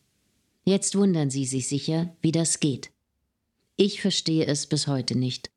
Jetzt 0.64 0.96
wundern 0.96 1.30
Sie 1.30 1.46
sich 1.46 1.68
sicher, 1.68 2.16
wie 2.20 2.32
das 2.32 2.62
geht. 2.62 2.90
Ich 3.76 4.02
verstehe 4.02 4.48
es 4.48 4.66
bis 4.66 4.88
heute 4.88 5.16
nicht. 5.16 5.52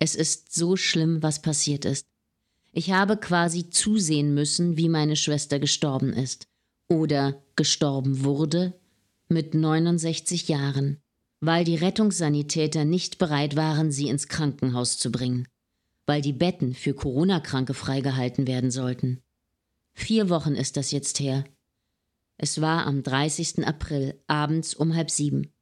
Es 0.00 0.16
ist 0.16 0.52
so 0.52 0.74
schlimm, 0.74 1.22
was 1.22 1.42
passiert 1.42 1.84
ist. 1.84 2.08
Ich 2.72 2.90
habe 2.90 3.16
quasi 3.16 3.70
zusehen 3.70 4.34
müssen, 4.34 4.76
wie 4.76 4.88
meine 4.88 5.14
Schwester 5.14 5.60
gestorben 5.60 6.12
ist 6.12 6.48
oder 6.88 7.40
gestorben 7.54 8.24
wurde 8.24 8.72
mit 9.28 9.54
69 9.54 10.48
Jahren, 10.48 11.00
weil 11.40 11.64
die 11.64 11.76
Rettungssanitäter 11.76 12.84
nicht 12.84 13.18
bereit 13.18 13.56
waren, 13.56 13.92
sie 13.92 14.08
ins 14.08 14.28
Krankenhaus 14.28 14.98
zu 14.98 15.12
bringen, 15.12 15.46
weil 16.06 16.22
die 16.22 16.32
Betten 16.32 16.74
für 16.74 16.94
Corona-Kranke 16.94 17.74
freigehalten 17.74 18.46
werden 18.46 18.70
sollten. 18.70 19.20
Vier 19.94 20.28
Wochen 20.28 20.54
ist 20.54 20.76
das 20.76 20.90
jetzt 20.90 21.20
her. 21.20 21.44
Es 22.38 22.60
war 22.60 22.86
am 22.86 23.02
30. 23.02 23.66
April, 23.66 24.20
abends 24.26 24.74
um 24.74 24.94
halb 24.94 25.10
sieben. 25.10 25.52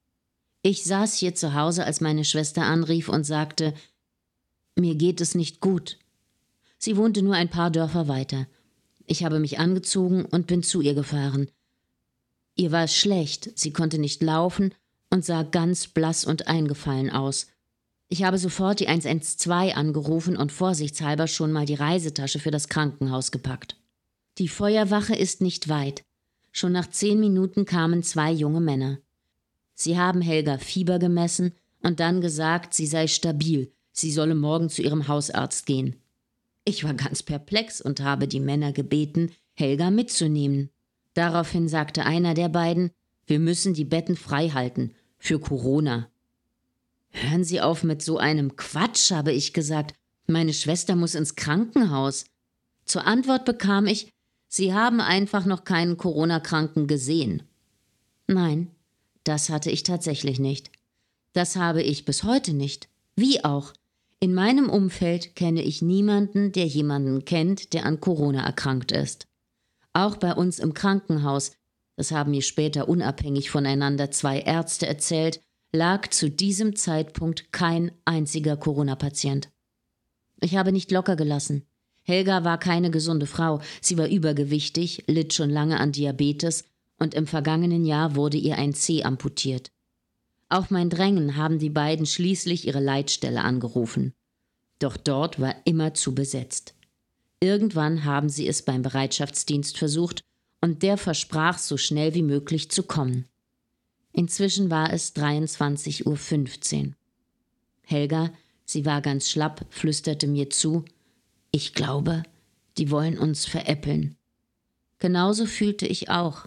Ich 0.62 0.84
saß 0.84 1.14
hier 1.14 1.34
zu 1.34 1.54
Hause, 1.54 1.84
als 1.84 2.00
meine 2.00 2.24
Schwester 2.24 2.62
anrief 2.62 3.08
und 3.08 3.24
sagte, 3.24 3.74
mir 4.76 4.94
geht 4.96 5.20
es 5.20 5.34
nicht 5.34 5.60
gut. 5.60 5.98
Sie 6.78 6.96
wohnte 6.96 7.22
nur 7.22 7.34
ein 7.34 7.50
paar 7.50 7.70
Dörfer 7.70 8.08
weiter. 8.08 8.46
Ich 9.06 9.24
habe 9.24 9.38
mich 9.38 9.58
angezogen 9.58 10.24
und 10.24 10.46
bin 10.46 10.62
zu 10.62 10.80
ihr 10.80 10.94
gefahren. 10.94 11.50
Ihr 12.56 12.72
war 12.72 12.84
es 12.84 12.96
schlecht, 12.96 13.50
sie 13.56 13.72
konnte 13.72 13.98
nicht 13.98 14.22
laufen 14.22 14.74
und 15.14 15.24
sah 15.24 15.44
ganz 15.44 15.86
blass 15.86 16.24
und 16.24 16.48
eingefallen 16.48 17.08
aus. 17.08 17.46
Ich 18.08 18.24
habe 18.24 18.36
sofort 18.36 18.80
die 18.80 18.88
112 18.88 19.76
angerufen 19.76 20.36
und 20.36 20.50
vorsichtshalber 20.50 21.28
schon 21.28 21.52
mal 21.52 21.66
die 21.66 21.74
Reisetasche 21.74 22.40
für 22.40 22.50
das 22.50 22.68
Krankenhaus 22.68 23.30
gepackt. 23.30 23.76
Die 24.38 24.48
Feuerwache 24.48 25.14
ist 25.14 25.40
nicht 25.40 25.68
weit. 25.68 26.02
Schon 26.50 26.72
nach 26.72 26.90
zehn 26.90 27.20
Minuten 27.20 27.64
kamen 27.64 28.02
zwei 28.02 28.32
junge 28.32 28.60
Männer. 28.60 28.98
Sie 29.74 29.96
haben 29.96 30.20
Helga 30.20 30.58
Fieber 30.58 30.98
gemessen 30.98 31.52
und 31.80 32.00
dann 32.00 32.20
gesagt, 32.20 32.74
sie 32.74 32.88
sei 32.88 33.06
stabil, 33.06 33.70
sie 33.92 34.10
solle 34.10 34.34
morgen 34.34 34.68
zu 34.68 34.82
ihrem 34.82 35.06
Hausarzt 35.06 35.64
gehen. 35.64 35.94
Ich 36.64 36.82
war 36.82 36.94
ganz 36.94 37.22
perplex 37.22 37.80
und 37.80 38.00
habe 38.00 38.26
die 38.26 38.40
Männer 38.40 38.72
gebeten, 38.72 39.30
Helga 39.52 39.92
mitzunehmen. 39.92 40.70
Daraufhin 41.14 41.68
sagte 41.68 42.04
einer 42.04 42.34
der 42.34 42.48
beiden, 42.48 42.90
wir 43.26 43.38
müssen 43.38 43.74
die 43.74 43.84
Betten 43.84 44.16
frei 44.16 44.48
halten, 44.48 44.92
für 45.24 45.38
Corona. 45.38 46.10
Hören 47.08 47.44
Sie 47.44 47.62
auf 47.62 47.82
mit 47.82 48.02
so 48.02 48.18
einem 48.18 48.56
Quatsch, 48.56 49.10
habe 49.10 49.32
ich 49.32 49.54
gesagt. 49.54 49.94
Meine 50.26 50.52
Schwester 50.52 50.96
muss 50.96 51.14
ins 51.14 51.34
Krankenhaus. 51.34 52.26
Zur 52.84 53.06
Antwort 53.06 53.46
bekam 53.46 53.86
ich, 53.86 54.12
Sie 54.48 54.74
haben 54.74 55.00
einfach 55.00 55.46
noch 55.46 55.64
keinen 55.64 55.96
Corona-Kranken 55.96 56.86
gesehen. 56.86 57.42
Nein, 58.26 58.70
das 59.24 59.48
hatte 59.48 59.70
ich 59.70 59.82
tatsächlich 59.82 60.38
nicht. 60.38 60.70
Das 61.32 61.56
habe 61.56 61.82
ich 61.82 62.04
bis 62.04 62.24
heute 62.24 62.52
nicht. 62.52 62.90
Wie 63.16 63.42
auch. 63.44 63.72
In 64.20 64.34
meinem 64.34 64.68
Umfeld 64.68 65.36
kenne 65.36 65.62
ich 65.62 65.80
niemanden, 65.80 66.52
der 66.52 66.66
jemanden 66.66 67.24
kennt, 67.24 67.72
der 67.72 67.86
an 67.86 67.98
Corona 67.98 68.44
erkrankt 68.44 68.92
ist. 68.92 69.26
Auch 69.94 70.18
bei 70.18 70.34
uns 70.34 70.58
im 70.58 70.74
Krankenhaus, 70.74 71.52
das 71.96 72.10
haben 72.10 72.32
mir 72.32 72.42
später 72.42 72.88
unabhängig 72.88 73.50
voneinander 73.50 74.10
zwei 74.10 74.40
Ärzte 74.40 74.86
erzählt, 74.86 75.40
lag 75.72 76.08
zu 76.10 76.30
diesem 76.30 76.76
Zeitpunkt 76.76 77.52
kein 77.52 77.92
einziger 78.04 78.56
Corona-Patient. 78.56 79.50
Ich 80.40 80.56
habe 80.56 80.72
nicht 80.72 80.90
locker 80.90 81.16
gelassen. 81.16 81.66
Helga 82.02 82.44
war 82.44 82.58
keine 82.58 82.90
gesunde 82.90 83.26
Frau, 83.26 83.60
sie 83.80 83.96
war 83.96 84.08
übergewichtig, 84.08 85.04
litt 85.06 85.32
schon 85.32 85.50
lange 85.50 85.80
an 85.80 85.92
Diabetes 85.92 86.64
und 86.98 87.14
im 87.14 87.26
vergangenen 87.26 87.84
Jahr 87.84 88.14
wurde 88.14 88.36
ihr 88.36 88.56
ein 88.56 88.74
Zeh 88.74 89.04
amputiert. 89.04 89.70
Auf 90.48 90.70
mein 90.70 90.90
Drängen 90.90 91.36
haben 91.36 91.58
die 91.58 91.70
beiden 91.70 92.06
schließlich 92.06 92.66
ihre 92.66 92.80
Leitstelle 92.80 93.42
angerufen. 93.42 94.12
Doch 94.78 94.96
dort 94.96 95.40
war 95.40 95.54
immer 95.64 95.94
zu 95.94 96.14
besetzt. 96.14 96.74
Irgendwann 97.40 98.04
haben 98.04 98.28
sie 98.28 98.46
es 98.46 98.62
beim 98.62 98.82
Bereitschaftsdienst 98.82 99.78
versucht 99.78 100.22
und 100.64 100.82
der 100.82 100.96
versprach, 100.96 101.58
so 101.58 101.76
schnell 101.76 102.14
wie 102.14 102.22
möglich 102.22 102.70
zu 102.70 102.84
kommen. 102.84 103.26
Inzwischen 104.12 104.70
war 104.70 104.94
es 104.94 105.14
23.15 105.14 106.86
Uhr. 106.86 106.92
Helga, 107.82 108.30
sie 108.64 108.86
war 108.86 109.02
ganz 109.02 109.28
schlapp, 109.28 109.66
flüsterte 109.68 110.26
mir 110.26 110.48
zu, 110.48 110.86
ich 111.50 111.74
glaube, 111.74 112.22
die 112.78 112.90
wollen 112.90 113.18
uns 113.18 113.44
veräppeln. 113.44 114.16
Genauso 115.00 115.44
fühlte 115.44 115.86
ich 115.86 116.08
auch. 116.08 116.46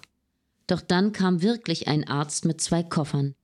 Doch 0.66 0.82
dann 0.82 1.12
kam 1.12 1.44
wirklich 1.44 1.88
ein 1.88 2.08
Arzt 2.08 2.44
mit 2.44 2.60
zwei 2.60 2.82
Koffern. 2.82 3.36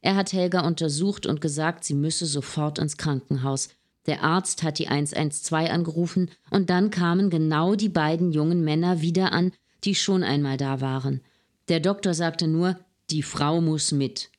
Er 0.00 0.16
hat 0.16 0.32
Helga 0.32 0.66
untersucht 0.66 1.26
und 1.26 1.42
gesagt, 1.42 1.84
sie 1.84 1.94
müsse 1.94 2.24
sofort 2.24 2.78
ins 2.78 2.96
Krankenhaus, 2.96 3.68
der 4.06 4.22
Arzt 4.22 4.62
hat 4.62 4.78
die 4.78 4.88
112 4.88 5.70
angerufen 5.70 6.30
und 6.50 6.70
dann 6.70 6.90
kamen 6.90 7.28
genau 7.28 7.74
die 7.74 7.90
beiden 7.90 8.32
jungen 8.32 8.64
Männer 8.64 9.02
wieder 9.02 9.32
an, 9.32 9.52
die 9.84 9.94
schon 9.94 10.22
einmal 10.22 10.56
da 10.56 10.80
waren. 10.80 11.20
Der 11.68 11.80
Doktor 11.80 12.14
sagte 12.14 12.46
nur, 12.46 12.78
die 13.10 13.22
Frau 13.22 13.60
muss 13.60 13.92
mit. 13.92 14.30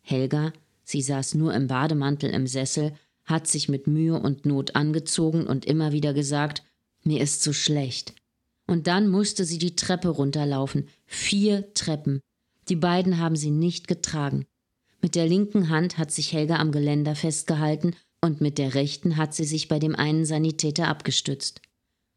Helga, 0.00 0.52
sie 0.84 1.02
saß 1.02 1.34
nur 1.34 1.54
im 1.54 1.66
Bademantel 1.66 2.30
im 2.30 2.46
Sessel, 2.46 2.92
hat 3.24 3.46
sich 3.46 3.68
mit 3.68 3.86
Mühe 3.86 4.18
und 4.18 4.46
Not 4.46 4.74
angezogen 4.74 5.46
und 5.46 5.64
immer 5.64 5.92
wieder 5.92 6.12
gesagt, 6.12 6.62
mir 7.04 7.20
ist 7.20 7.42
so 7.42 7.52
schlecht. 7.52 8.14
Und 8.66 8.86
dann 8.86 9.08
musste 9.08 9.44
sie 9.44 9.58
die 9.58 9.76
Treppe 9.76 10.08
runterlaufen, 10.08 10.88
vier 11.06 11.72
Treppen. 11.74 12.20
Die 12.68 12.76
beiden 12.76 13.18
haben 13.18 13.36
sie 13.36 13.50
nicht 13.50 13.88
getragen. 13.88 14.46
Mit 15.00 15.14
der 15.14 15.26
linken 15.26 15.68
Hand 15.68 15.98
hat 15.98 16.12
sich 16.12 16.32
Helga 16.32 16.56
am 16.56 16.72
Geländer 16.72 17.16
festgehalten 17.16 17.94
und 18.20 18.40
mit 18.40 18.58
der 18.58 18.74
rechten 18.74 19.16
hat 19.16 19.34
sie 19.34 19.44
sich 19.44 19.68
bei 19.68 19.78
dem 19.78 19.96
einen 19.96 20.24
Sanitäter 20.24 20.88
abgestützt. 20.88 21.60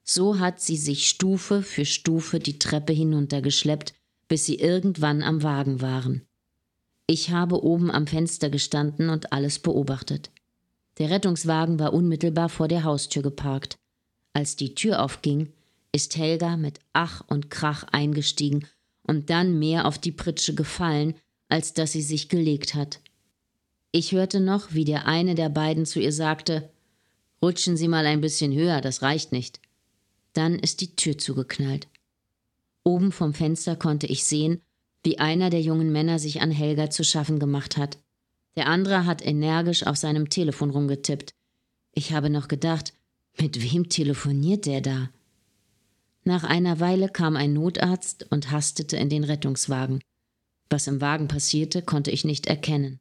So 0.07 0.39
hat 0.39 0.61
sie 0.61 0.77
sich 0.77 1.09
Stufe 1.09 1.63
für 1.63 1.83
Stufe 1.83 2.39
die 2.39 2.59
Treppe 2.59 2.93
hinuntergeschleppt, 2.93 3.95
bis 4.27 4.45
sie 4.45 4.55
irgendwann 4.55 5.23
am 5.23 5.41
Wagen 5.41 5.81
waren. 5.81 6.21
Ich 7.07 7.31
habe 7.31 7.63
oben 7.63 7.89
am 7.89 8.05
Fenster 8.05 8.49
gestanden 8.49 9.09
und 9.09 9.33
alles 9.33 9.59
beobachtet. 9.59 10.29
Der 10.99 11.09
Rettungswagen 11.09 11.79
war 11.79 11.93
unmittelbar 11.93 12.49
vor 12.49 12.67
der 12.67 12.83
Haustür 12.83 13.23
geparkt. 13.23 13.77
Als 14.33 14.55
die 14.55 14.75
Tür 14.75 15.01
aufging, 15.01 15.51
ist 15.91 16.15
Helga 16.17 16.55
mit 16.55 16.79
Ach 16.93 17.23
und 17.27 17.49
Krach 17.49 17.83
eingestiegen 17.91 18.67
und 19.03 19.29
dann 19.29 19.57
mehr 19.57 19.85
auf 19.85 19.97
die 19.97 20.11
Pritsche 20.11 20.53
gefallen, 20.53 21.15
als 21.49 21.73
dass 21.73 21.91
sie 21.91 22.01
sich 22.01 22.29
gelegt 22.29 22.75
hat. 22.75 23.01
Ich 23.91 24.11
hörte 24.11 24.39
noch, 24.39 24.73
wie 24.73 24.85
der 24.85 25.07
eine 25.07 25.35
der 25.35 25.49
beiden 25.49 25.85
zu 25.85 25.99
ihr 25.99 26.11
sagte 26.11 26.69
Rutschen 27.41 27.77
Sie 27.77 27.87
mal 27.87 28.05
ein 28.05 28.21
bisschen 28.21 28.53
höher, 28.53 28.81
das 28.81 29.01
reicht 29.01 29.31
nicht. 29.31 29.59
Dann 30.35 30.59
ist 30.59 30.81
die 30.81 30.95
Tür 30.95 31.17
zugeknallt. 31.17 31.87
Oben 32.83 33.11
vom 33.11 33.33
Fenster 33.33 33.75
konnte 33.75 34.05
ich 34.05 34.25
sehen, 34.25 34.61
wie 35.03 35.17
einer 35.17 35.49
der 35.49 35.61
jungen 35.61 35.91
Männer 35.91 36.19
sich 36.19 36.41
an 36.41 36.51
Helga 36.51 36.89
zu 36.91 37.03
schaffen 37.03 37.39
gemacht 37.39 37.77
hat. 37.77 37.97
Der 38.55 38.67
andere 38.67 39.05
hat 39.05 39.25
energisch 39.25 39.85
auf 39.87 39.97
seinem 39.97 40.29
Telefon 40.29 40.69
rumgetippt. 40.69 41.33
Ich 41.93 42.13
habe 42.13 42.29
noch 42.29 42.47
gedacht, 42.47 42.93
mit 43.39 43.61
wem 43.61 43.89
telefoniert 43.89 44.65
der 44.65 44.81
da? 44.81 45.09
Nach 46.23 46.43
einer 46.43 46.79
Weile 46.79 47.09
kam 47.09 47.35
ein 47.35 47.53
Notarzt 47.53 48.31
und 48.31 48.51
hastete 48.51 48.97
in 48.97 49.09
den 49.09 49.23
Rettungswagen. 49.23 50.01
Was 50.69 50.87
im 50.87 50.99
Wagen 50.99 51.27
passierte, 51.27 51.81
konnte 51.81 52.11
ich 52.11 52.25
nicht 52.25 52.47
erkennen. 52.47 52.99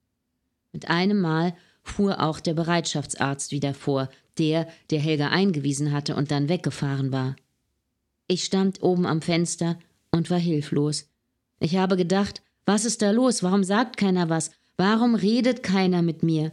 Mit 0.73 0.89
einem 0.89 1.21
Mal 1.21 1.57
fuhr 1.83 2.23
auch 2.23 2.41
der 2.41 2.55
Bereitschaftsarzt 2.55 3.51
wieder 3.51 3.75
vor, 3.75 4.09
der, 4.39 4.69
der 4.91 5.01
Helga 5.01 5.29
eingewiesen 5.29 5.93
hatte 5.93 6.17
und 6.17 6.31
dann 6.31 6.49
weggefahren 6.49 7.13
war. 7.13 7.37
Ich 8.27 8.45
stand 8.45 8.83
oben 8.83 9.07
am 9.07 9.23
Fenster 9.23 9.79
und 10.11 10.31
war 10.31 10.39
hilflos. 10.39 11.09
Ich 11.61 11.77
habe 11.77 11.97
gedacht, 11.97 12.43
was 12.65 12.85
ist 12.85 13.03
da 13.03 13.11
los? 13.11 13.43
Warum 13.43 13.65
sagt 13.65 13.97
keiner 13.97 14.29
was? 14.31 14.51
Warum 14.77 15.15
redet 15.15 15.63
keiner 15.63 16.03
mit 16.03 16.23
mir? 16.23 16.53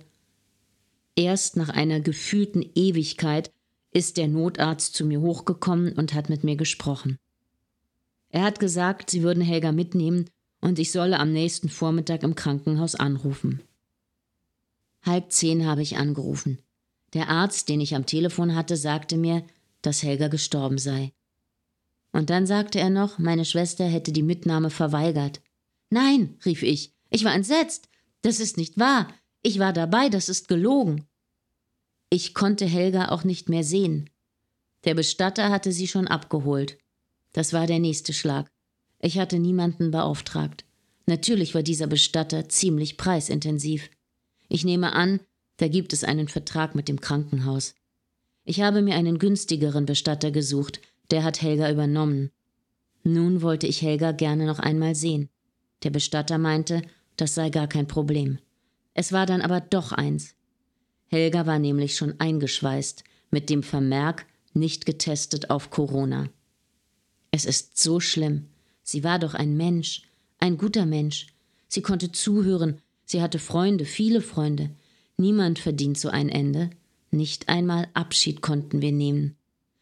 Erst 1.15 1.57
nach 1.57 1.69
einer 1.69 1.99
gefühlten 1.99 2.63
Ewigkeit 2.75 3.51
ist 3.91 4.17
der 4.17 4.27
Notarzt 4.27 4.95
zu 4.95 5.05
mir 5.05 5.21
hochgekommen 5.21 5.93
und 5.93 6.13
hat 6.13 6.29
mit 6.29 6.43
mir 6.43 6.55
gesprochen. 6.55 7.17
Er 8.29 8.43
hat 8.43 8.59
gesagt, 8.59 9.09
sie 9.09 9.23
würden 9.23 9.43
Helga 9.43 9.71
mitnehmen 9.71 10.29
und 10.61 10.79
ich 10.79 10.91
solle 10.91 11.19
am 11.19 11.33
nächsten 11.33 11.69
Vormittag 11.69 12.23
im 12.23 12.35
Krankenhaus 12.35 12.95
anrufen. 12.95 13.61
Halb 15.03 15.31
zehn 15.31 15.65
habe 15.65 15.81
ich 15.81 15.97
angerufen. 15.97 16.59
Der 17.13 17.29
Arzt, 17.29 17.69
den 17.69 17.81
ich 17.81 17.95
am 17.95 18.05
Telefon 18.05 18.55
hatte, 18.55 18.77
sagte 18.77 19.17
mir, 19.17 19.43
dass 19.81 20.03
Helga 20.03 20.27
gestorben 20.27 20.77
sei. 20.77 21.11
Und 22.11 22.29
dann 22.29 22.45
sagte 22.45 22.79
er 22.79 22.89
noch, 22.89 23.19
meine 23.19 23.45
Schwester 23.45 23.85
hätte 23.85 24.11
die 24.11 24.23
Mitnahme 24.23 24.69
verweigert. 24.69 25.41
Nein, 25.89 26.37
rief 26.45 26.63
ich, 26.63 26.93
ich 27.09 27.23
war 27.23 27.33
entsetzt. 27.33 27.89
Das 28.21 28.39
ist 28.39 28.57
nicht 28.57 28.77
wahr. 28.77 29.07
Ich 29.41 29.59
war 29.59 29.73
dabei, 29.73 30.09
das 30.09 30.29
ist 30.29 30.47
gelogen. 30.47 31.07
Ich 32.09 32.33
konnte 32.33 32.65
Helga 32.65 33.09
auch 33.09 33.23
nicht 33.23 33.49
mehr 33.49 33.63
sehen. 33.63 34.09
Der 34.83 34.95
Bestatter 34.95 35.49
hatte 35.49 35.71
sie 35.71 35.87
schon 35.87 36.07
abgeholt. 36.07 36.77
Das 37.33 37.53
war 37.53 37.67
der 37.67 37.79
nächste 37.79 38.13
Schlag. 38.13 38.51
Ich 38.99 39.17
hatte 39.17 39.39
niemanden 39.39 39.91
beauftragt. 39.91 40.65
Natürlich 41.05 41.55
war 41.55 41.63
dieser 41.63 41.87
Bestatter 41.87 42.49
ziemlich 42.49 42.97
preisintensiv. 42.97 43.89
Ich 44.49 44.63
nehme 44.63 44.93
an, 44.93 45.19
da 45.61 45.67
gibt 45.67 45.93
es 45.93 46.03
einen 46.03 46.27
Vertrag 46.27 46.73
mit 46.73 46.87
dem 46.87 46.99
Krankenhaus. 46.99 47.75
Ich 48.45 48.61
habe 48.61 48.81
mir 48.81 48.95
einen 48.95 49.19
günstigeren 49.19 49.85
Bestatter 49.85 50.31
gesucht, 50.31 50.81
der 51.11 51.23
hat 51.23 51.43
Helga 51.43 51.69
übernommen. 51.69 52.31
Nun 53.03 53.43
wollte 53.43 53.67
ich 53.67 53.83
Helga 53.83 54.11
gerne 54.11 54.47
noch 54.47 54.57
einmal 54.57 54.95
sehen. 54.95 55.29
Der 55.83 55.91
Bestatter 55.91 56.39
meinte, 56.39 56.81
das 57.15 57.35
sei 57.35 57.51
gar 57.51 57.67
kein 57.67 57.87
Problem. 57.87 58.39
Es 58.95 59.13
war 59.13 59.27
dann 59.27 59.39
aber 59.39 59.61
doch 59.61 59.91
eins. 59.91 60.33
Helga 61.09 61.45
war 61.45 61.59
nämlich 61.59 61.95
schon 61.95 62.19
eingeschweißt 62.19 63.03
mit 63.29 63.51
dem 63.51 63.61
Vermerk 63.61 64.25
nicht 64.55 64.87
getestet 64.87 65.51
auf 65.51 65.69
Corona. 65.69 66.27
Es 67.29 67.45
ist 67.45 67.77
so 67.77 67.99
schlimm. 67.99 68.47
Sie 68.81 69.03
war 69.03 69.19
doch 69.19 69.35
ein 69.35 69.55
Mensch, 69.57 70.09
ein 70.39 70.57
guter 70.57 70.87
Mensch. 70.87 71.27
Sie 71.67 71.83
konnte 71.83 72.11
zuhören, 72.11 72.81
sie 73.05 73.21
hatte 73.21 73.37
Freunde, 73.37 73.85
viele 73.85 74.21
Freunde. 74.21 74.71
Niemand 75.17 75.59
verdient 75.59 75.97
so 75.97 76.09
ein 76.09 76.29
Ende. 76.29 76.69
Nicht 77.11 77.49
einmal 77.49 77.87
Abschied 77.93 78.41
konnten 78.41 78.81
wir 78.81 78.91
nehmen. 78.91 79.35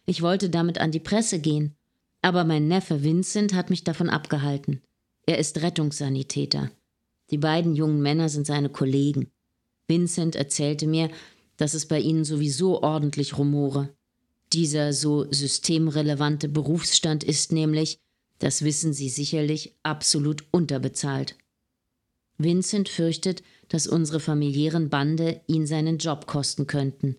Ich 0.06 0.22
wollte 0.22 0.50
damit 0.50 0.80
an 0.80 0.92
die 0.92 1.00
Presse 1.00 1.40
gehen, 1.40 1.76
aber 2.22 2.44
mein 2.44 2.68
Neffe 2.68 3.04
Vincent 3.04 3.54
hat 3.54 3.70
mich 3.70 3.84
davon 3.84 4.10
abgehalten. 4.10 4.82
Er 5.26 5.38
ist 5.38 5.62
Rettungssanitäter. 5.62 6.72
Die 7.30 7.38
beiden 7.38 7.76
jungen 7.76 8.02
Männer 8.02 8.30
sind 8.30 8.48
seine 8.48 8.70
Kollegen. 8.70 9.30
Vincent 9.88 10.36
erzählte 10.36 10.88
mir, 10.88 11.10
dass 11.58 11.74
es 11.74 11.86
bei 11.86 12.00
ihnen 12.00 12.26
sowieso 12.26 12.82
ordentlich 12.82 13.38
rumore. 13.38 13.94
Dieser 14.54 14.94
so 14.94 15.32
systemrelevante 15.32 16.50
Berufsstand 16.50 17.24
ist 17.24 17.52
nämlich, 17.52 18.00
das 18.40 18.64
wissen 18.64 18.94
Sie 18.94 19.10
sicherlich, 19.10 19.76
absolut 19.84 20.46
unterbezahlt. 20.52 21.36
Vincent 22.38 22.90
fürchtet, 22.90 23.44
dass 23.70 23.88
unsere 23.88 24.20
familiären 24.20 24.90
Bande 24.90 25.42
ihn 25.48 25.66
seinen 25.66 25.98
Job 25.98 26.28
kosten 26.28 26.68
könnten. 26.68 27.16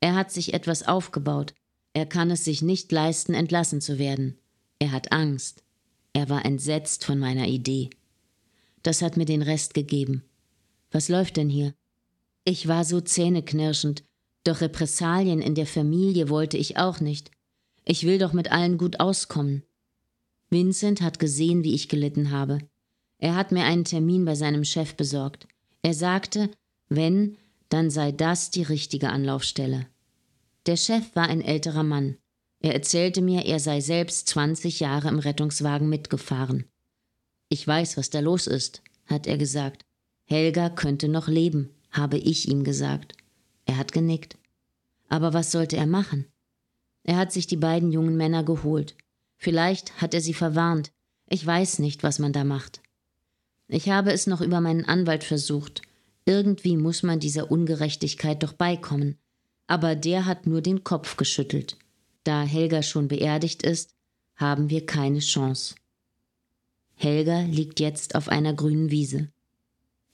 Er 0.00 0.14
hat 0.14 0.30
sich 0.30 0.52
etwas 0.52 0.86
aufgebaut. 0.86 1.54
Er 1.94 2.06
kann 2.06 2.30
es 2.30 2.44
sich 2.44 2.60
nicht 2.60 2.92
leisten, 2.92 3.32
entlassen 3.32 3.80
zu 3.80 3.98
werden. 3.98 4.38
Er 4.78 4.92
hat 4.92 5.12
Angst. 5.12 5.62
Er 6.12 6.28
war 6.28 6.44
entsetzt 6.44 7.04
von 7.04 7.18
meiner 7.18 7.46
Idee. 7.46 7.90
Das 8.82 9.02
hat 9.02 9.16
mir 9.16 9.24
den 9.24 9.42
Rest 9.42 9.74
gegeben. 9.74 10.22
Was 10.90 11.08
läuft 11.08 11.36
denn 11.36 11.48
hier? 11.48 11.74
Ich 12.44 12.68
war 12.68 12.84
so 12.84 13.00
zähneknirschend, 13.00 14.04
doch 14.44 14.60
Repressalien 14.60 15.40
in 15.40 15.54
der 15.54 15.66
Familie 15.66 16.28
wollte 16.28 16.56
ich 16.56 16.76
auch 16.76 17.00
nicht. 17.00 17.30
Ich 17.84 18.04
will 18.04 18.18
doch 18.18 18.32
mit 18.32 18.52
allen 18.52 18.78
gut 18.78 19.00
auskommen. 19.00 19.64
Vincent 20.50 21.00
hat 21.00 21.18
gesehen, 21.18 21.64
wie 21.64 21.74
ich 21.74 21.88
gelitten 21.88 22.30
habe. 22.30 22.58
Er 23.18 23.34
hat 23.34 23.50
mir 23.50 23.64
einen 23.64 23.84
Termin 23.84 24.24
bei 24.24 24.34
seinem 24.34 24.64
Chef 24.64 24.94
besorgt. 24.94 25.48
Er 25.82 25.94
sagte, 25.94 26.50
wenn, 26.88 27.36
dann 27.68 27.90
sei 27.90 28.12
das 28.12 28.50
die 28.50 28.62
richtige 28.62 29.10
Anlaufstelle. 29.10 29.86
Der 30.66 30.76
Chef 30.76 31.14
war 31.14 31.28
ein 31.28 31.42
älterer 31.42 31.82
Mann. 31.82 32.16
Er 32.60 32.74
erzählte 32.74 33.22
mir, 33.22 33.44
er 33.44 33.60
sei 33.60 33.80
selbst 33.80 34.28
20 34.28 34.80
Jahre 34.80 35.08
im 35.08 35.18
Rettungswagen 35.18 35.88
mitgefahren. 35.88 36.64
Ich 37.48 37.66
weiß, 37.66 37.96
was 37.96 38.10
da 38.10 38.20
los 38.20 38.46
ist, 38.46 38.82
hat 39.06 39.26
er 39.26 39.38
gesagt. 39.38 39.84
Helga 40.28 40.70
könnte 40.70 41.08
noch 41.08 41.28
leben 41.28 41.76
habe 41.96 42.18
ich 42.18 42.48
ihm 42.48 42.64
gesagt. 42.64 43.14
Er 43.64 43.76
hat 43.76 43.92
genickt. 43.92 44.38
Aber 45.08 45.32
was 45.32 45.50
sollte 45.50 45.76
er 45.76 45.86
machen? 45.86 46.26
Er 47.04 47.16
hat 47.16 47.32
sich 47.32 47.46
die 47.46 47.56
beiden 47.56 47.92
jungen 47.92 48.16
Männer 48.16 48.44
geholt. 48.44 48.96
Vielleicht 49.36 50.00
hat 50.00 50.14
er 50.14 50.20
sie 50.20 50.34
verwarnt. 50.34 50.90
Ich 51.28 51.44
weiß 51.44 51.78
nicht, 51.78 52.02
was 52.02 52.18
man 52.18 52.32
da 52.32 52.44
macht. 52.44 52.80
Ich 53.68 53.88
habe 53.88 54.12
es 54.12 54.26
noch 54.26 54.40
über 54.40 54.60
meinen 54.60 54.84
Anwalt 54.84 55.24
versucht. 55.24 55.82
Irgendwie 56.24 56.76
muss 56.76 57.02
man 57.02 57.20
dieser 57.20 57.50
Ungerechtigkeit 57.50 58.42
doch 58.42 58.52
beikommen. 58.52 59.18
Aber 59.66 59.96
der 59.96 60.26
hat 60.26 60.46
nur 60.46 60.60
den 60.60 60.84
Kopf 60.84 61.16
geschüttelt. 61.16 61.76
Da 62.24 62.42
Helga 62.42 62.82
schon 62.82 63.08
beerdigt 63.08 63.62
ist, 63.62 63.94
haben 64.36 64.70
wir 64.70 64.86
keine 64.86 65.18
Chance. 65.18 65.74
Helga 66.94 67.40
liegt 67.40 67.80
jetzt 67.80 68.14
auf 68.14 68.28
einer 68.28 68.54
grünen 68.54 68.90
Wiese. 68.90 69.28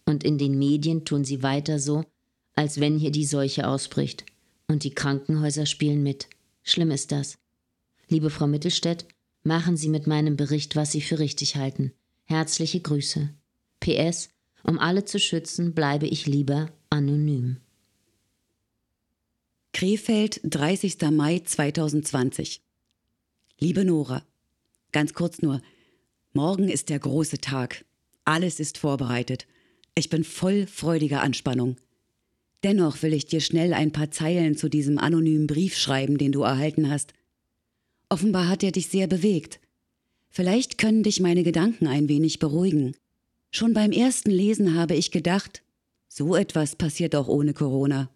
Und 0.05 0.25
in 0.25 0.39
den 0.39 0.59
Medien 0.59 1.05
tun 1.05 1.25
sie 1.25 1.43
weiter 1.43 1.79
so, 1.79 2.05
als 2.55 2.81
wenn 2.81 2.99
hier 2.99 3.13
die 3.13 3.27
Seuche 3.27 3.69
ausbricht. 3.69 4.25
Und 4.67 4.85
die 4.85 4.95
Krankenhäuser 4.95 5.67
spielen 5.67 6.03
mit. 6.03 6.29
Schlimm 6.63 6.91
ist 6.91 7.13
das. 7.13 7.39
Liebe 8.09 8.31
Frau 8.31 8.47
Mittelstädt, 8.47 9.07
machen 9.43 9.77
Sie 9.77 9.89
mit 9.89 10.07
meinem 10.07 10.37
Bericht, 10.37 10.77
was 10.77 10.93
Sie 10.93 11.01
für 11.01 11.19
richtig 11.19 11.57
halten. 11.57 11.93
Herzliche 12.25 12.81
Grüße. 12.81 13.31
PS, 13.83 14.31
um 14.63 14.79
alle 14.79 15.05
zu 15.05 15.19
schützen, 15.19 15.75
bleibe 15.75 16.07
ich 16.07 16.27
lieber 16.27 16.71
anonym. 16.89 17.57
Krefeld, 19.73 20.41
30. 20.45 21.11
Mai 21.11 21.41
2020. 21.41 22.63
Liebe 23.59 23.85
Nora, 23.85 24.23
ganz 24.93 25.15
kurz 25.15 25.43
nur, 25.43 25.61
morgen 26.33 26.69
ist 26.69 26.91
der 26.91 27.01
große 27.01 27.39
Tag. 27.39 27.85
Alles 28.25 28.61
ist 28.61 28.79
vorbereitet. 28.79 29.47
Ich 29.97 30.09
bin 30.09 30.23
voll 30.23 30.67
freudiger 30.67 31.23
Anspannung. 31.23 31.77
Dennoch 32.63 33.03
will 33.03 33.13
ich 33.13 33.27
dir 33.27 33.41
schnell 33.41 33.75
ein 33.75 33.91
paar 33.91 34.13
Zeilen 34.13 34.57
zu 34.57 34.69
diesem 34.69 34.99
anonymen 34.99 35.49
Brief 35.49 35.77
schreiben, 35.77 36.19
den 36.19 36.31
du 36.31 36.43
erhalten 36.43 36.89
hast. 36.89 37.13
Offenbar 38.09 38.49
hat 38.49 38.63
er 38.63 38.71
dich 38.71 38.87
sehr 38.87 39.09
bewegt. 39.09 39.59
Vielleicht 40.31 40.79
können 40.79 41.03
dich 41.03 41.19
meine 41.19 41.43
Gedanken 41.43 41.89
ein 41.89 42.09
wenig 42.09 42.39
beruhigen. 42.39 42.95
Schon 43.55 43.75
beim 43.75 43.93
ersten 43.93 44.31
Lesen 44.31 44.75
habe 44.75 44.95
ich 44.95 45.11
gedacht, 45.11 45.63
so 46.09 46.35
etwas 46.35 46.75
passiert 46.75 47.15
auch 47.15 47.29
ohne 47.29 47.53
Corona. 47.53 48.11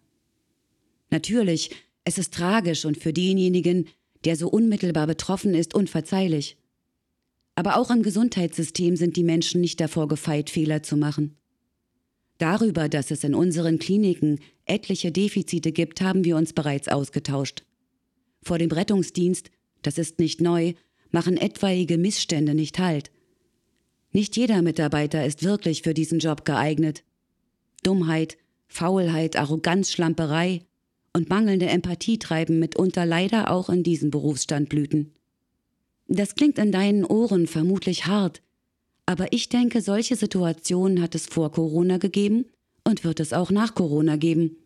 Natürlich, 1.11 1.69
es 2.03 2.17
ist 2.17 2.33
tragisch 2.33 2.85
und 2.85 2.97
für 2.97 3.13
denjenigen, 3.13 3.87
der 4.25 4.35
so 4.35 4.49
unmittelbar 4.49 5.05
betroffen 5.05 5.53
ist, 5.53 5.75
unverzeihlich. 5.75 6.57
Aber 7.53 7.77
auch 7.77 7.91
im 7.91 8.01
Gesundheitssystem 8.01 8.95
sind 8.95 9.15
die 9.15 9.23
Menschen 9.23 9.61
nicht 9.61 9.79
davor 9.79 10.07
gefeit, 10.07 10.49
Fehler 10.49 10.81
zu 10.81 10.97
machen. 10.97 11.37
Darüber, 12.39 12.89
dass 12.89 13.11
es 13.11 13.23
in 13.23 13.35
unseren 13.35 13.77
Kliniken 13.77 14.39
etliche 14.65 15.11
Defizite 15.11 15.71
gibt, 15.71 16.01
haben 16.01 16.23
wir 16.23 16.35
uns 16.35 16.53
bereits 16.53 16.87
ausgetauscht. 16.87 17.63
Vor 18.41 18.57
dem 18.57 18.71
Rettungsdienst, 18.71 19.51
das 19.83 19.99
ist 19.99 20.17
nicht 20.17 20.41
neu, 20.41 20.73
machen 21.11 21.37
etwaige 21.37 21.99
Missstände 21.99 22.55
nicht 22.55 22.79
Halt. 22.79 23.11
Nicht 24.17 24.35
jeder 24.35 24.63
Mitarbeiter 24.63 25.27
ist 25.27 25.43
wirklich 25.43 25.83
für 25.83 25.93
diesen 25.93 26.17
Job 26.17 26.43
geeignet. 26.43 27.03
Dummheit, 27.83 28.39
Faulheit, 28.67 29.35
Arroganz, 29.35 29.91
Schlamperei 29.91 30.63
und 31.13 31.29
mangelnde 31.29 31.67
Empathie 31.67 32.17
treiben 32.17 32.57
mitunter 32.57 33.05
leider 33.05 33.51
auch 33.51 33.69
in 33.69 33.83
diesem 33.83 34.09
Berufsstand 34.09 34.69
Blüten. 34.69 35.13
Das 36.07 36.33
klingt 36.33 36.57
in 36.57 36.71
deinen 36.71 37.05
Ohren 37.05 37.45
vermutlich 37.45 38.07
hart, 38.07 38.41
aber 39.05 39.31
ich 39.33 39.49
denke, 39.49 39.81
solche 39.81 40.15
Situationen 40.15 40.99
hat 40.99 41.13
es 41.13 41.27
vor 41.27 41.51
Corona 41.51 41.99
gegeben 41.99 42.45
und 42.83 43.03
wird 43.03 43.19
es 43.19 43.33
auch 43.33 43.51
nach 43.51 43.75
Corona 43.75 44.15
geben. 44.15 44.57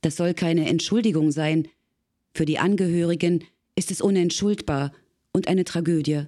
Das 0.00 0.16
soll 0.16 0.32
keine 0.32 0.66
Entschuldigung 0.66 1.30
sein. 1.30 1.68
Für 2.32 2.46
die 2.46 2.58
Angehörigen 2.58 3.44
ist 3.74 3.90
es 3.90 4.00
unentschuldbar 4.00 4.92
und 5.34 5.46
eine 5.46 5.64
Tragödie. 5.64 6.22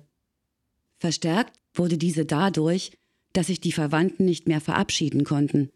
Verstärkt 0.99 1.59
wurde 1.79 1.99
diese 1.99 2.25
dadurch, 2.25 2.93
dass 3.33 3.49
sich 3.49 3.61
die 3.61 3.73
Verwandten 3.73 4.25
nicht 4.25 4.49
mehr 4.49 4.61
verabschieden 4.61 5.25
konnten. 5.25 5.71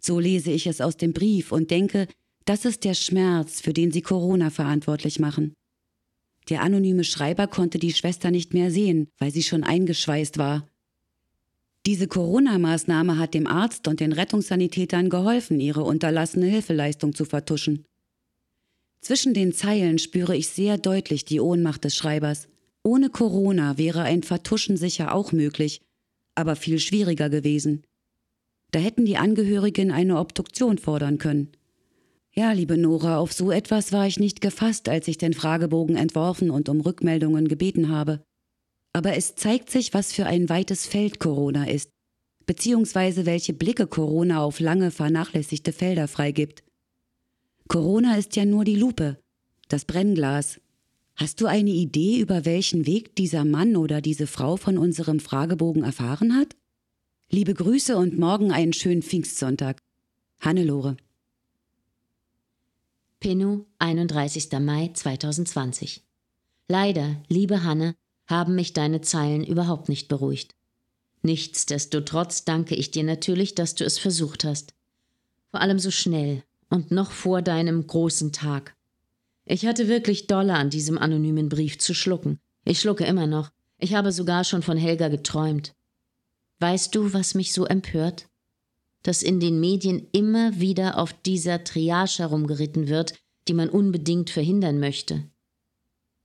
So 0.00 0.18
lese 0.18 0.50
ich 0.50 0.66
es 0.66 0.80
aus 0.80 0.96
dem 0.96 1.12
Brief 1.12 1.52
und 1.52 1.70
denke, 1.70 2.08
das 2.44 2.64
ist 2.64 2.84
der 2.84 2.94
Schmerz, 2.94 3.60
für 3.60 3.72
den 3.72 3.92
sie 3.92 4.02
Corona 4.02 4.50
verantwortlich 4.50 5.18
machen. 5.18 5.52
Der 6.48 6.62
anonyme 6.62 7.04
Schreiber 7.04 7.46
konnte 7.46 7.78
die 7.78 7.92
Schwester 7.92 8.30
nicht 8.30 8.54
mehr 8.54 8.70
sehen, 8.70 9.08
weil 9.18 9.30
sie 9.30 9.42
schon 9.42 9.64
eingeschweißt 9.64 10.38
war. 10.38 10.66
Diese 11.84 12.08
Corona-Maßnahme 12.08 13.18
hat 13.18 13.34
dem 13.34 13.46
Arzt 13.46 13.86
und 13.86 14.00
den 14.00 14.12
Rettungssanitätern 14.12 15.10
geholfen, 15.10 15.60
ihre 15.60 15.84
unterlassene 15.84 16.46
Hilfeleistung 16.46 17.14
zu 17.14 17.24
vertuschen. 17.24 17.84
Zwischen 19.00 19.32
den 19.34 19.52
Zeilen 19.52 19.98
spüre 19.98 20.36
ich 20.36 20.48
sehr 20.48 20.76
deutlich 20.76 21.24
die 21.24 21.40
Ohnmacht 21.40 21.84
des 21.84 21.96
Schreibers. 21.96 22.48
Ohne 22.88 23.10
Corona 23.10 23.76
wäre 23.76 24.00
ein 24.00 24.22
Vertuschen 24.22 24.78
sicher 24.78 25.14
auch 25.14 25.32
möglich, 25.32 25.82
aber 26.34 26.56
viel 26.56 26.78
schwieriger 26.78 27.28
gewesen. 27.28 27.84
Da 28.70 28.78
hätten 28.78 29.04
die 29.04 29.18
Angehörigen 29.18 29.92
eine 29.92 30.18
Obduktion 30.18 30.78
fordern 30.78 31.18
können. 31.18 31.52
Ja, 32.32 32.52
liebe 32.52 32.78
Nora, 32.78 33.18
auf 33.18 33.34
so 33.34 33.50
etwas 33.50 33.92
war 33.92 34.06
ich 34.06 34.18
nicht 34.18 34.40
gefasst, 34.40 34.88
als 34.88 35.06
ich 35.06 35.18
den 35.18 35.34
Fragebogen 35.34 35.96
entworfen 35.96 36.50
und 36.50 36.70
um 36.70 36.80
Rückmeldungen 36.80 37.46
gebeten 37.46 37.90
habe. 37.90 38.22
Aber 38.94 39.14
es 39.18 39.34
zeigt 39.34 39.68
sich, 39.68 39.92
was 39.92 40.14
für 40.14 40.24
ein 40.24 40.48
weites 40.48 40.86
Feld 40.86 41.20
Corona 41.20 41.68
ist, 41.68 41.90
beziehungsweise 42.46 43.26
welche 43.26 43.52
Blicke 43.52 43.86
Corona 43.86 44.42
auf 44.42 44.60
lange 44.60 44.90
vernachlässigte 44.92 45.74
Felder 45.74 46.08
freigibt. 46.08 46.64
Corona 47.68 48.16
ist 48.16 48.34
ja 48.34 48.46
nur 48.46 48.64
die 48.64 48.76
Lupe, 48.76 49.20
das 49.68 49.84
Brennglas. 49.84 50.58
Hast 51.20 51.40
du 51.40 51.46
eine 51.46 51.70
Idee, 51.70 52.20
über 52.20 52.44
welchen 52.44 52.86
Weg 52.86 53.16
dieser 53.16 53.44
Mann 53.44 53.74
oder 53.74 54.00
diese 54.00 54.28
Frau 54.28 54.56
von 54.56 54.78
unserem 54.78 55.18
Fragebogen 55.18 55.82
erfahren 55.82 56.36
hat? 56.36 56.54
Liebe 57.28 57.54
Grüße 57.54 57.96
und 57.96 58.16
morgen 58.16 58.52
einen 58.52 58.72
schönen 58.72 59.02
Pfingstsonntag. 59.02 59.82
Hannelore. 60.38 60.96
Pinu, 63.18 63.64
31. 63.80 64.52
Mai 64.60 64.92
2020. 64.94 66.04
Leider, 66.68 67.16
liebe 67.26 67.64
Hanne, 67.64 67.96
haben 68.28 68.54
mich 68.54 68.72
deine 68.72 69.00
Zeilen 69.00 69.42
überhaupt 69.42 69.88
nicht 69.88 70.06
beruhigt. 70.06 70.54
Nichtsdestotrotz 71.22 72.44
danke 72.44 72.76
ich 72.76 72.92
dir 72.92 73.02
natürlich, 73.02 73.56
dass 73.56 73.74
du 73.74 73.84
es 73.84 73.98
versucht 73.98 74.44
hast. 74.44 74.72
Vor 75.50 75.60
allem 75.60 75.80
so 75.80 75.90
schnell 75.90 76.44
und 76.70 76.92
noch 76.92 77.10
vor 77.10 77.42
deinem 77.42 77.84
großen 77.84 78.30
Tag. 78.30 78.77
Ich 79.48 79.66
hatte 79.66 79.88
wirklich 79.88 80.26
dolle 80.26 80.54
an 80.54 80.70
diesem 80.70 80.98
anonymen 80.98 81.48
Brief 81.48 81.78
zu 81.78 81.94
schlucken. 81.94 82.38
Ich 82.64 82.80
schlucke 82.80 83.04
immer 83.04 83.26
noch. 83.26 83.50
Ich 83.78 83.94
habe 83.94 84.12
sogar 84.12 84.44
schon 84.44 84.62
von 84.62 84.76
Helga 84.76 85.08
geträumt. 85.08 85.74
Weißt 86.60 86.94
du, 86.94 87.12
was 87.12 87.34
mich 87.34 87.52
so 87.52 87.64
empört? 87.64 88.28
dass 89.02 89.22
in 89.22 89.40
den 89.40 89.60
Medien 89.60 90.06
immer 90.12 90.58
wieder 90.60 90.98
auf 90.98 91.12
dieser 91.12 91.64
Triage 91.64 92.18
herumgeritten 92.18 92.88
wird, 92.88 93.14
die 93.46 93.54
man 93.54 93.68
unbedingt 93.68 94.30
verhindern 94.30 94.80
möchte. 94.80 95.24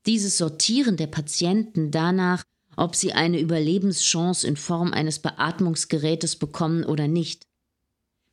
Dieses 0.06 0.38
Sortieren 0.38 0.98
der 0.98 1.08
Patienten 1.08 1.92
danach, 1.92 2.44
ob 2.76 2.96
sie 2.96 3.14
eine 3.14 3.40
Überlebenschance 3.40 4.46
in 4.46 4.58
Form 4.58 4.92
eines 4.92 5.20
Beatmungsgerätes 5.20 6.36
bekommen 6.36 6.84
oder 6.84 7.08
nicht. 7.08 7.48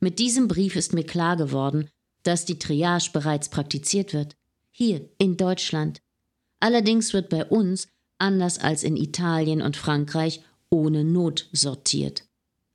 Mit 0.00 0.18
diesem 0.18 0.48
Brief 0.48 0.76
ist 0.76 0.94
mir 0.94 1.05
klar 1.05 1.37
geworden, 1.37 1.88
dass 2.22 2.44
die 2.44 2.59
Triage 2.59 3.11
bereits 3.12 3.50
praktiziert 3.50 4.14
wird. 4.14 4.37
Hier 4.70 5.09
in 5.18 5.37
Deutschland. 5.37 6.00
Allerdings 6.61 7.12
wird 7.12 7.28
bei 7.28 7.44
uns, 7.44 7.88
anders 8.18 8.59
als 8.59 8.83
in 8.83 8.96
Italien 8.96 9.62
und 9.62 9.76
Frankreich, 9.76 10.42
ohne 10.68 11.04
Not 11.04 11.48
sortiert 11.52 12.24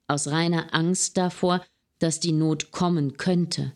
aus 0.08 0.27
reiner 0.27 0.73
Angst 0.73 1.17
davor, 1.17 1.63
dass 1.99 2.19
die 2.19 2.31
Not 2.31 2.71
kommen 2.71 3.17
könnte. 3.17 3.73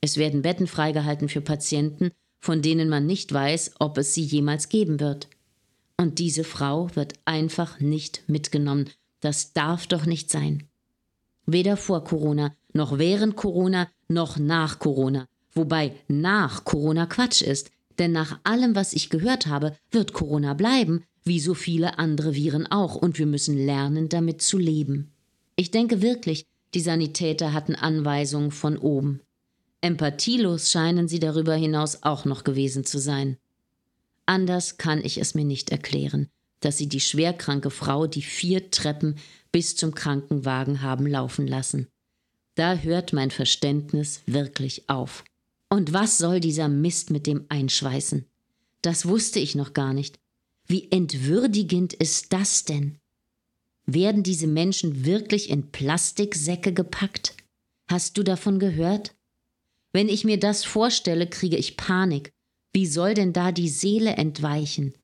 Es 0.00 0.16
werden 0.16 0.42
Betten 0.42 0.66
freigehalten 0.66 1.28
für 1.28 1.40
Patienten, 1.40 2.10
von 2.40 2.62
denen 2.62 2.88
man 2.88 3.06
nicht 3.06 3.32
weiß, 3.32 3.76
ob 3.78 3.98
es 3.98 4.14
sie 4.14 4.22
jemals 4.22 4.68
geben 4.68 5.00
wird. 5.00 5.28
Und 5.96 6.18
diese 6.18 6.44
Frau 6.44 6.94
wird 6.94 7.14
einfach 7.24 7.80
nicht 7.80 8.22
mitgenommen. 8.26 8.90
Das 9.20 9.52
darf 9.52 9.86
doch 9.86 10.04
nicht 10.06 10.30
sein. 10.30 10.68
Weder 11.46 11.76
vor 11.76 12.04
Corona, 12.04 12.54
noch 12.72 12.98
während 12.98 13.36
Corona, 13.36 13.88
noch 14.08 14.38
nach 14.38 14.78
Corona. 14.78 15.26
Wobei 15.54 15.94
nach 16.08 16.64
Corona 16.64 17.06
Quatsch 17.06 17.42
ist, 17.42 17.70
denn 17.98 18.12
nach 18.12 18.40
allem, 18.44 18.74
was 18.74 18.92
ich 18.92 19.10
gehört 19.10 19.46
habe, 19.46 19.76
wird 19.90 20.12
Corona 20.12 20.54
bleiben, 20.54 21.04
wie 21.24 21.40
so 21.40 21.54
viele 21.54 21.98
andere 21.98 22.34
Viren 22.34 22.66
auch, 22.66 22.96
und 22.96 23.18
wir 23.18 23.26
müssen 23.26 23.56
lernen, 23.56 24.08
damit 24.08 24.42
zu 24.42 24.58
leben. 24.58 25.12
Ich 25.56 25.70
denke 25.70 26.02
wirklich, 26.02 26.46
die 26.74 26.80
Sanitäter 26.80 27.52
hatten 27.52 27.76
Anweisungen 27.76 28.50
von 28.50 28.76
oben. 28.76 29.20
Empathielos 29.80 30.72
scheinen 30.72 31.08
sie 31.08 31.20
darüber 31.20 31.54
hinaus 31.54 32.02
auch 32.02 32.24
noch 32.24 32.42
gewesen 32.42 32.84
zu 32.84 32.98
sein. 32.98 33.36
Anders 34.26 34.78
kann 34.78 35.04
ich 35.04 35.18
es 35.18 35.34
mir 35.34 35.44
nicht 35.44 35.70
erklären, 35.70 36.28
dass 36.60 36.78
sie 36.78 36.88
die 36.88 37.00
schwerkranke 37.00 37.70
Frau 37.70 38.06
die 38.06 38.22
vier 38.22 38.70
Treppen 38.70 39.16
bis 39.52 39.76
zum 39.76 39.94
Krankenwagen 39.94 40.82
haben 40.82 41.06
laufen 41.06 41.46
lassen. 41.46 41.88
Da 42.54 42.76
hört 42.76 43.12
mein 43.12 43.30
Verständnis 43.30 44.22
wirklich 44.26 44.88
auf. 44.88 45.22
Und 45.74 45.92
was 45.92 46.18
soll 46.18 46.38
dieser 46.38 46.68
Mist 46.68 47.10
mit 47.10 47.26
dem 47.26 47.46
Einschweißen? 47.48 48.26
Das 48.80 49.06
wusste 49.06 49.40
ich 49.40 49.56
noch 49.56 49.72
gar 49.72 49.92
nicht. 49.92 50.20
Wie 50.68 50.88
entwürdigend 50.92 51.92
ist 51.94 52.32
das 52.32 52.64
denn? 52.64 53.00
Werden 53.84 54.22
diese 54.22 54.46
Menschen 54.46 55.04
wirklich 55.04 55.50
in 55.50 55.72
Plastiksäcke 55.72 56.72
gepackt? 56.72 57.34
Hast 57.88 58.16
du 58.16 58.22
davon 58.22 58.60
gehört? 58.60 59.16
Wenn 59.92 60.08
ich 60.08 60.22
mir 60.22 60.38
das 60.38 60.62
vorstelle, 60.62 61.26
kriege 61.26 61.56
ich 61.56 61.76
Panik. 61.76 62.30
Wie 62.72 62.86
soll 62.86 63.14
denn 63.14 63.32
da 63.32 63.50
die 63.50 63.68
Seele 63.68 64.10
entweichen? 64.12 64.94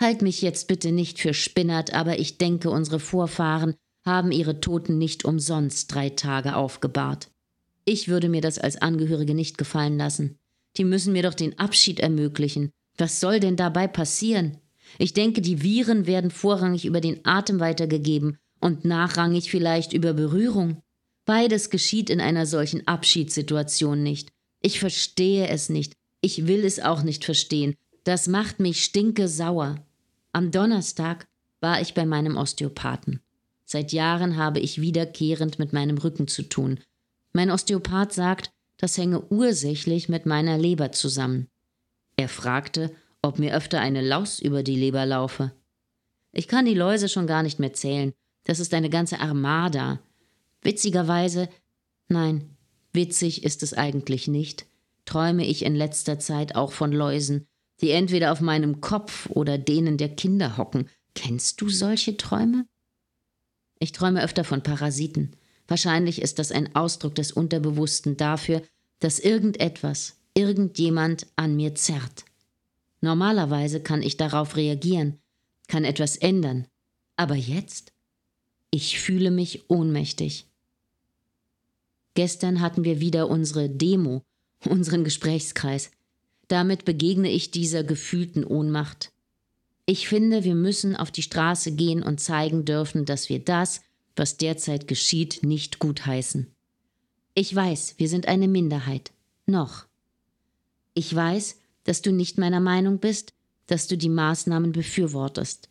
Halt 0.00 0.20
mich 0.20 0.42
jetzt 0.42 0.66
bitte 0.66 0.90
nicht 0.90 1.20
für 1.20 1.32
Spinnert, 1.32 1.94
aber 1.94 2.18
ich 2.18 2.38
denke, 2.38 2.70
unsere 2.70 2.98
Vorfahren 2.98 3.76
haben 4.04 4.32
ihre 4.32 4.58
Toten 4.58 4.98
nicht 4.98 5.24
umsonst 5.24 5.94
drei 5.94 6.10
Tage 6.10 6.56
aufgebahrt. 6.56 7.30
Ich 7.88 8.06
würde 8.06 8.28
mir 8.28 8.42
das 8.42 8.58
als 8.58 8.76
Angehörige 8.76 9.32
nicht 9.32 9.56
gefallen 9.56 9.96
lassen. 9.96 10.36
Die 10.76 10.84
müssen 10.84 11.14
mir 11.14 11.22
doch 11.22 11.32
den 11.32 11.58
Abschied 11.58 12.00
ermöglichen. 12.00 12.70
Was 12.98 13.18
soll 13.18 13.40
denn 13.40 13.56
dabei 13.56 13.86
passieren? 13.86 14.58
Ich 14.98 15.14
denke, 15.14 15.40
die 15.40 15.62
Viren 15.62 16.06
werden 16.06 16.30
vorrangig 16.30 16.84
über 16.84 17.00
den 17.00 17.24
Atem 17.24 17.60
weitergegeben 17.60 18.36
und 18.60 18.84
nachrangig 18.84 19.50
vielleicht 19.50 19.94
über 19.94 20.12
Berührung. 20.12 20.82
Beides 21.24 21.70
geschieht 21.70 22.10
in 22.10 22.20
einer 22.20 22.44
solchen 22.44 22.86
Abschiedssituation 22.86 24.02
nicht. 24.02 24.32
Ich 24.60 24.80
verstehe 24.80 25.48
es 25.48 25.70
nicht. 25.70 25.94
Ich 26.20 26.46
will 26.46 26.66
es 26.66 26.80
auch 26.80 27.02
nicht 27.02 27.24
verstehen. 27.24 27.74
Das 28.04 28.28
macht 28.28 28.60
mich 28.60 28.84
stinke 28.84 29.28
sauer. 29.28 29.82
Am 30.32 30.50
Donnerstag 30.50 31.26
war 31.62 31.80
ich 31.80 31.94
bei 31.94 32.04
meinem 32.04 32.36
Osteopathen. 32.36 33.20
Seit 33.64 33.92
Jahren 33.92 34.36
habe 34.36 34.60
ich 34.60 34.78
wiederkehrend 34.78 35.58
mit 35.58 35.72
meinem 35.72 35.96
Rücken 35.96 36.28
zu 36.28 36.42
tun. 36.42 36.80
Mein 37.32 37.50
Osteopath 37.50 38.12
sagt, 38.12 38.50
das 38.76 38.96
hänge 38.96 39.22
ursächlich 39.30 40.08
mit 40.08 40.26
meiner 40.26 40.56
Leber 40.56 40.92
zusammen. 40.92 41.48
Er 42.16 42.28
fragte, 42.28 42.94
ob 43.22 43.38
mir 43.38 43.54
öfter 43.54 43.80
eine 43.80 44.00
Laus 44.00 44.38
über 44.40 44.62
die 44.62 44.76
Leber 44.76 45.04
laufe. 45.06 45.52
Ich 46.32 46.48
kann 46.48 46.64
die 46.64 46.74
Läuse 46.74 47.08
schon 47.08 47.26
gar 47.26 47.42
nicht 47.42 47.58
mehr 47.58 47.72
zählen. 47.72 48.12
Das 48.44 48.60
ist 48.60 48.72
eine 48.74 48.90
ganze 48.90 49.20
Armada. 49.20 50.00
Witzigerweise, 50.62 51.48
nein, 52.08 52.56
witzig 52.92 53.44
ist 53.44 53.62
es 53.62 53.74
eigentlich 53.74 54.28
nicht, 54.28 54.66
träume 55.04 55.46
ich 55.46 55.64
in 55.64 55.74
letzter 55.74 56.18
Zeit 56.18 56.54
auch 56.54 56.72
von 56.72 56.92
Läusen, 56.92 57.46
die 57.80 57.90
entweder 57.90 58.32
auf 58.32 58.40
meinem 58.40 58.80
Kopf 58.80 59.28
oder 59.30 59.58
denen 59.58 59.96
der 59.96 60.14
Kinder 60.14 60.56
hocken. 60.56 60.88
Kennst 61.14 61.60
du 61.60 61.68
solche 61.68 62.16
Träume? 62.16 62.66
Ich 63.78 63.92
träume 63.92 64.22
öfter 64.22 64.44
von 64.44 64.62
Parasiten. 64.62 65.36
Wahrscheinlich 65.68 66.22
ist 66.22 66.38
das 66.38 66.50
ein 66.50 66.74
Ausdruck 66.74 67.14
des 67.14 67.30
Unterbewussten 67.30 68.16
dafür, 68.16 68.62
dass 68.98 69.20
irgendetwas, 69.20 70.16
irgendjemand 70.34 71.26
an 71.36 71.54
mir 71.54 71.74
zerrt. 71.74 72.24
Normalerweise 73.00 73.80
kann 73.80 74.02
ich 74.02 74.16
darauf 74.16 74.56
reagieren, 74.56 75.18
kann 75.68 75.84
etwas 75.84 76.16
ändern. 76.16 76.66
Aber 77.16 77.34
jetzt? 77.34 77.92
Ich 78.70 78.98
fühle 78.98 79.30
mich 79.30 79.70
ohnmächtig. 79.70 80.46
Gestern 82.14 82.60
hatten 82.60 82.84
wir 82.84 83.00
wieder 83.00 83.28
unsere 83.28 83.68
Demo, 83.68 84.22
unseren 84.64 85.04
Gesprächskreis. 85.04 85.90
Damit 86.48 86.86
begegne 86.86 87.30
ich 87.30 87.50
dieser 87.50 87.84
gefühlten 87.84 88.42
Ohnmacht. 88.42 89.12
Ich 89.84 90.08
finde, 90.08 90.44
wir 90.44 90.54
müssen 90.54 90.96
auf 90.96 91.10
die 91.10 91.22
Straße 91.22 91.72
gehen 91.72 92.02
und 92.02 92.20
zeigen 92.20 92.64
dürfen, 92.64 93.04
dass 93.04 93.28
wir 93.28 93.38
das, 93.38 93.82
was 94.18 94.36
derzeit 94.36 94.88
geschieht, 94.88 95.40
nicht 95.42 95.78
gutheißen. 95.78 96.52
Ich 97.34 97.54
weiß, 97.54 97.94
wir 97.98 98.08
sind 98.08 98.26
eine 98.26 98.48
Minderheit. 98.48 99.12
Noch. 99.46 99.86
Ich 100.94 101.14
weiß, 101.14 101.56
dass 101.84 102.02
du 102.02 102.12
nicht 102.12 102.38
meiner 102.38 102.60
Meinung 102.60 102.98
bist, 102.98 103.32
dass 103.66 103.86
du 103.86 103.96
die 103.96 104.08
Maßnahmen 104.08 104.72
befürwortest. 104.72 105.68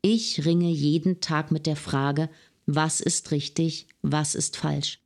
Ich 0.00 0.44
ringe 0.44 0.70
jeden 0.70 1.20
Tag 1.20 1.50
mit 1.50 1.66
der 1.66 1.76
Frage, 1.76 2.28
was 2.66 3.00
ist 3.00 3.30
richtig, 3.30 3.88
was 4.02 4.34
ist 4.34 4.56
falsch. 4.56 5.00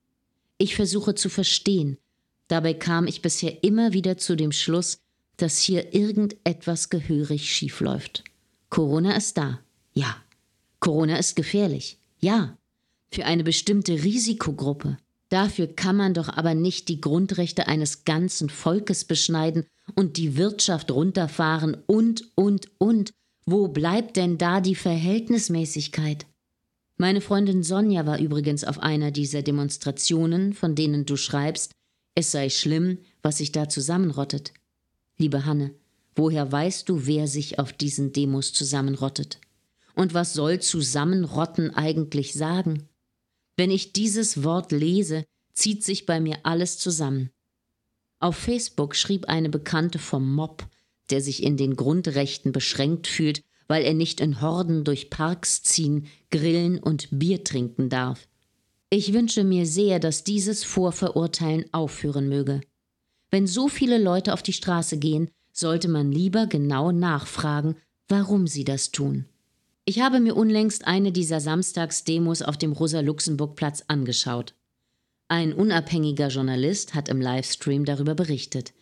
Ich 0.58 0.76
versuche 0.76 1.14
zu 1.14 1.28
verstehen. 1.28 1.98
Dabei 2.48 2.74
kam 2.74 3.06
ich 3.06 3.22
bisher 3.22 3.64
immer 3.64 3.92
wieder 3.92 4.18
zu 4.18 4.36
dem 4.36 4.52
Schluss, 4.52 4.98
dass 5.36 5.58
hier 5.58 5.94
irgendetwas 5.94 6.88
gehörig 6.88 7.52
schiefläuft. 7.52 8.24
Corona 8.70 9.16
ist 9.16 9.36
da. 9.36 9.60
Ja. 9.92 10.16
Corona 10.80 11.16
ist 11.16 11.36
gefährlich. 11.36 11.98
Ja. 12.20 12.56
Für 13.10 13.24
eine 13.24 13.44
bestimmte 13.44 14.04
Risikogruppe. 14.04 14.98
Dafür 15.28 15.66
kann 15.66 15.96
man 15.96 16.14
doch 16.14 16.28
aber 16.28 16.54
nicht 16.54 16.88
die 16.88 17.00
Grundrechte 17.00 17.66
eines 17.66 18.04
ganzen 18.04 18.48
Volkes 18.48 19.04
beschneiden 19.04 19.66
und 19.94 20.16
die 20.16 20.36
Wirtschaft 20.36 20.90
runterfahren 20.90 21.76
und, 21.86 22.24
und, 22.36 22.68
und. 22.78 23.12
Wo 23.44 23.68
bleibt 23.68 24.16
denn 24.16 24.38
da 24.38 24.60
die 24.60 24.74
Verhältnismäßigkeit? 24.74 26.26
Meine 26.96 27.20
Freundin 27.20 27.62
Sonja 27.62 28.06
war 28.06 28.18
übrigens 28.18 28.64
auf 28.64 28.80
einer 28.80 29.10
dieser 29.10 29.42
Demonstrationen, 29.42 30.52
von 30.52 30.74
denen 30.74 31.04
du 31.04 31.16
schreibst, 31.16 31.72
es 32.14 32.32
sei 32.32 32.48
schlimm, 32.48 32.98
was 33.22 33.38
sich 33.38 33.52
da 33.52 33.68
zusammenrottet. 33.68 34.54
Liebe 35.18 35.44
Hanne, 35.44 35.74
woher 36.14 36.50
weißt 36.50 36.88
du, 36.88 37.06
wer 37.06 37.26
sich 37.28 37.58
auf 37.58 37.72
diesen 37.72 38.12
Demos 38.12 38.52
zusammenrottet? 38.52 39.38
Und 39.94 40.14
was 40.14 40.32
soll 40.32 40.60
zusammenrotten 40.60 41.74
eigentlich 41.74 42.32
sagen? 42.32 42.88
Wenn 43.56 43.70
ich 43.70 43.92
dieses 43.92 44.44
Wort 44.44 44.72
lese, 44.72 45.24
zieht 45.52 45.82
sich 45.82 46.06
bei 46.06 46.20
mir 46.20 46.38
alles 46.42 46.78
zusammen. 46.78 47.30
Auf 48.20 48.36
Facebook 48.36 48.94
schrieb 48.94 49.26
eine 49.26 49.48
Bekannte 49.48 49.98
vom 49.98 50.34
Mob, 50.34 50.66
der 51.10 51.20
sich 51.20 51.42
in 51.42 51.56
den 51.56 51.76
Grundrechten 51.76 52.52
beschränkt 52.52 53.06
fühlt, 53.06 53.42
weil 53.68 53.84
er 53.84 53.94
nicht 53.94 54.20
in 54.20 54.40
Horden 54.40 54.84
durch 54.84 55.10
Parks 55.10 55.62
ziehen, 55.62 56.06
grillen 56.30 56.78
und 56.78 57.08
Bier 57.10 57.44
trinken 57.44 57.88
darf. 57.88 58.28
Ich 58.90 59.12
wünsche 59.12 59.42
mir 59.42 59.66
sehr, 59.66 59.98
dass 59.98 60.24
dieses 60.24 60.62
Vorverurteilen 60.62 61.72
aufhören 61.72 62.28
möge. 62.28 62.60
Wenn 63.30 63.46
so 63.46 63.68
viele 63.68 63.98
Leute 63.98 64.32
auf 64.32 64.42
die 64.42 64.52
Straße 64.52 64.98
gehen, 64.98 65.30
sollte 65.52 65.88
man 65.88 66.12
lieber 66.12 66.46
genau 66.46 66.92
nachfragen, 66.92 67.76
warum 68.08 68.46
sie 68.46 68.64
das 68.64 68.92
tun. 68.92 69.26
Ich 69.88 70.00
habe 70.00 70.18
mir 70.18 70.34
unlängst 70.34 70.84
eine 70.84 71.12
dieser 71.12 71.40
Samstagsdemos 71.40 72.42
auf 72.42 72.58
dem 72.58 72.72
Rosa-Luxemburg-Platz 72.72 73.84
angeschaut. 73.86 74.56
Ein 75.28 75.52
unabhängiger 75.52 76.26
Journalist 76.26 76.94
hat 76.94 77.08
im 77.08 77.20
Livestream 77.20 77.84
darüber 77.84 78.16
berichtet. 78.16 78.74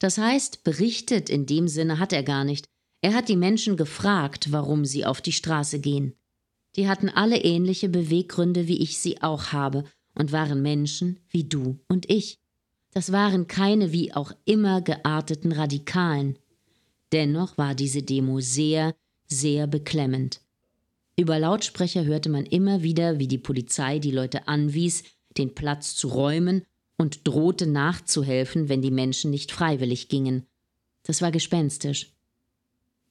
Das 0.00 0.18
heißt, 0.18 0.64
berichtet 0.64 1.30
in 1.30 1.46
dem 1.46 1.68
Sinne 1.68 2.00
hat 2.00 2.12
er 2.12 2.24
gar 2.24 2.42
nicht. 2.42 2.66
Er 3.02 3.14
hat 3.14 3.28
die 3.28 3.36
Menschen 3.36 3.76
gefragt, 3.76 4.50
warum 4.50 4.84
sie 4.84 5.06
auf 5.06 5.20
die 5.20 5.30
Straße 5.30 5.78
gehen. 5.78 6.16
Die 6.74 6.88
hatten 6.88 7.08
alle 7.08 7.38
ähnliche 7.38 7.88
Beweggründe, 7.88 8.66
wie 8.66 8.82
ich 8.82 8.98
sie 8.98 9.22
auch 9.22 9.52
habe, 9.52 9.84
und 10.14 10.32
waren 10.32 10.60
Menschen 10.60 11.20
wie 11.30 11.44
du 11.44 11.78
und 11.86 12.10
ich. 12.10 12.40
Das 12.90 13.12
waren 13.12 13.46
keine 13.46 13.92
wie 13.92 14.12
auch 14.12 14.32
immer 14.44 14.80
gearteten 14.80 15.52
Radikalen. 15.52 16.36
Dennoch 17.12 17.56
war 17.58 17.76
diese 17.76 18.02
Demo 18.02 18.40
sehr, 18.40 18.94
sehr 19.36 19.66
beklemmend. 19.66 20.40
Über 21.16 21.38
Lautsprecher 21.38 22.04
hörte 22.04 22.28
man 22.28 22.46
immer 22.46 22.82
wieder, 22.82 23.18
wie 23.18 23.28
die 23.28 23.38
Polizei 23.38 23.98
die 23.98 24.10
Leute 24.10 24.48
anwies, 24.48 25.04
den 25.36 25.54
Platz 25.54 25.94
zu 25.94 26.08
räumen 26.08 26.62
und 26.96 27.26
drohte 27.26 27.66
nachzuhelfen, 27.66 28.68
wenn 28.68 28.82
die 28.82 28.90
Menschen 28.90 29.30
nicht 29.30 29.52
freiwillig 29.52 30.08
gingen. 30.08 30.46
Das 31.02 31.20
war 31.20 31.30
gespenstisch. 31.30 32.12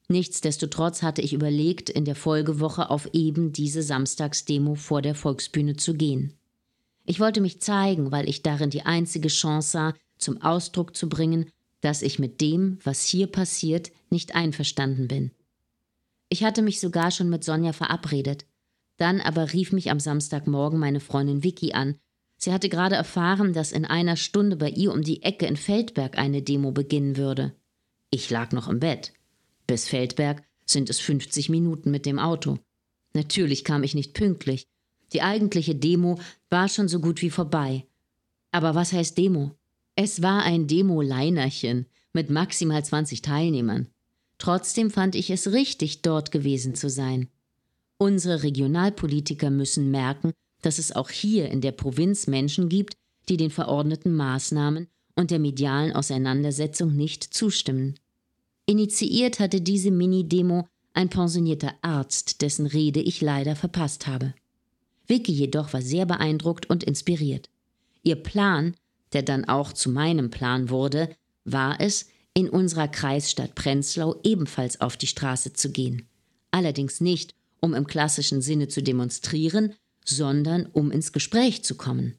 Nichtsdestotrotz 0.07 1.03
hatte 1.03 1.21
ich 1.21 1.33
überlegt, 1.33 1.89
in 1.89 2.05
der 2.05 2.15
Folgewoche 2.15 2.89
auf 2.89 3.09
eben 3.13 3.53
diese 3.53 3.81
Samstagsdemo 3.81 4.75
vor 4.75 5.01
der 5.01 5.15
Volksbühne 5.15 5.77
zu 5.77 5.93
gehen. 5.93 6.33
Ich 7.05 7.19
wollte 7.19 7.41
mich 7.41 7.61
zeigen, 7.61 8.11
weil 8.11 8.27
ich 8.27 8.43
darin 8.43 8.69
die 8.69 8.83
einzige 8.83 9.29
Chance 9.29 9.71
sah, 9.71 9.93
zum 10.17 10.41
Ausdruck 10.41 10.95
zu 10.95 11.09
bringen, 11.09 11.49
dass 11.81 12.01
ich 12.01 12.19
mit 12.19 12.41
dem, 12.41 12.77
was 12.83 13.05
hier 13.05 13.27
passiert, 13.27 13.91
nicht 14.09 14.35
einverstanden 14.35 15.07
bin. 15.07 15.31
Ich 16.33 16.45
hatte 16.45 16.61
mich 16.61 16.79
sogar 16.79 17.11
schon 17.11 17.29
mit 17.29 17.43
Sonja 17.43 17.73
verabredet. 17.73 18.45
Dann 18.95 19.19
aber 19.19 19.51
rief 19.51 19.73
mich 19.73 19.91
am 19.91 19.99
Samstagmorgen 19.99 20.79
meine 20.79 21.01
Freundin 21.01 21.43
Vicky 21.43 21.73
an. 21.73 21.95
Sie 22.37 22.53
hatte 22.53 22.69
gerade 22.69 22.95
erfahren, 22.95 23.51
dass 23.51 23.73
in 23.73 23.83
einer 23.83 24.15
Stunde 24.15 24.55
bei 24.55 24.69
ihr 24.69 24.93
um 24.93 25.01
die 25.01 25.23
Ecke 25.23 25.45
in 25.45 25.57
Feldberg 25.57 26.17
eine 26.17 26.41
Demo 26.41 26.71
beginnen 26.71 27.17
würde. 27.17 27.53
Ich 28.11 28.29
lag 28.29 28.53
noch 28.53 28.69
im 28.69 28.79
Bett. 28.79 29.11
Bis 29.67 29.89
Feldberg 29.89 30.41
sind 30.65 30.89
es 30.89 31.01
50 31.01 31.49
Minuten 31.49 31.91
mit 31.91 32.05
dem 32.05 32.17
Auto. 32.17 32.59
Natürlich 33.13 33.65
kam 33.65 33.83
ich 33.83 33.93
nicht 33.93 34.13
pünktlich. 34.13 34.67
Die 35.11 35.23
eigentliche 35.23 35.75
Demo 35.75 36.17
war 36.49 36.69
schon 36.69 36.87
so 36.87 37.01
gut 37.01 37.21
wie 37.21 37.29
vorbei. 37.29 37.85
Aber 38.51 38.73
was 38.73 38.93
heißt 38.93 39.17
Demo? 39.17 39.51
Es 39.97 40.21
war 40.21 40.43
ein 40.43 40.65
Demo-Leinerchen 40.65 41.87
mit 42.13 42.29
maximal 42.29 42.85
20 42.85 43.21
Teilnehmern. 43.21 43.87
Trotzdem 44.41 44.89
fand 44.89 45.13
ich 45.13 45.29
es 45.29 45.51
richtig, 45.51 46.01
dort 46.01 46.31
gewesen 46.31 46.73
zu 46.73 46.89
sein. 46.89 47.29
Unsere 47.99 48.41
Regionalpolitiker 48.41 49.51
müssen 49.51 49.91
merken, 49.91 50.33
dass 50.63 50.79
es 50.79 50.91
auch 50.91 51.11
hier 51.11 51.51
in 51.51 51.61
der 51.61 51.73
Provinz 51.73 52.25
Menschen 52.25 52.67
gibt, 52.67 52.95
die 53.29 53.37
den 53.37 53.51
verordneten 53.51 54.15
Maßnahmen 54.15 54.87
und 55.15 55.29
der 55.29 55.37
medialen 55.37 55.91
Auseinandersetzung 55.91 56.95
nicht 56.95 57.23
zustimmen. 57.23 57.99
Initiiert 58.65 59.39
hatte 59.39 59.61
diese 59.61 59.91
Mini-Demo 59.91 60.67
ein 60.95 61.09
pensionierter 61.09 61.75
Arzt, 61.83 62.41
dessen 62.41 62.65
Rede 62.65 62.99
ich 62.99 63.21
leider 63.21 63.55
verpasst 63.55 64.07
habe. 64.07 64.33
Vicky 65.05 65.33
jedoch 65.33 65.71
war 65.71 65.83
sehr 65.83 66.07
beeindruckt 66.07 66.67
und 66.67 66.83
inspiriert. 66.83 67.47
Ihr 68.01 68.15
Plan, 68.15 68.73
der 69.13 69.21
dann 69.21 69.45
auch 69.45 69.71
zu 69.71 69.91
meinem 69.91 70.31
Plan 70.31 70.71
wurde, 70.71 71.15
war 71.45 71.79
es, 71.79 72.07
in 72.33 72.49
unserer 72.49 72.87
Kreisstadt 72.87 73.55
Prenzlau 73.55 74.19
ebenfalls 74.23 74.79
auf 74.81 74.97
die 74.97 75.07
Straße 75.07 75.53
zu 75.53 75.71
gehen. 75.71 76.07
Allerdings 76.51 77.01
nicht, 77.01 77.35
um 77.59 77.73
im 77.73 77.87
klassischen 77.87 78.41
Sinne 78.41 78.67
zu 78.67 78.81
demonstrieren, 78.81 79.73
sondern 80.05 80.65
um 80.67 80.91
ins 80.91 81.11
Gespräch 81.11 81.63
zu 81.63 81.75
kommen. 81.75 82.17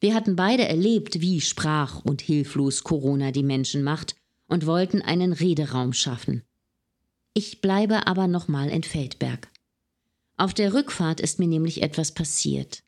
Wir 0.00 0.14
hatten 0.14 0.34
beide 0.34 0.66
erlebt, 0.66 1.20
wie 1.20 1.40
sprach 1.40 2.04
und 2.04 2.22
hilflos 2.22 2.84
Corona 2.84 3.32
die 3.32 3.42
Menschen 3.42 3.82
macht 3.82 4.14
und 4.48 4.66
wollten 4.66 5.02
einen 5.02 5.32
Rederaum 5.32 5.92
schaffen. 5.92 6.42
Ich 7.34 7.60
bleibe 7.60 8.06
aber 8.06 8.26
nochmal 8.26 8.70
in 8.70 8.82
Feldberg. 8.82 9.48
Auf 10.36 10.54
der 10.54 10.72
Rückfahrt 10.72 11.20
ist 11.20 11.38
mir 11.38 11.46
nämlich 11.46 11.82
etwas 11.82 12.12
passiert. 12.12 12.82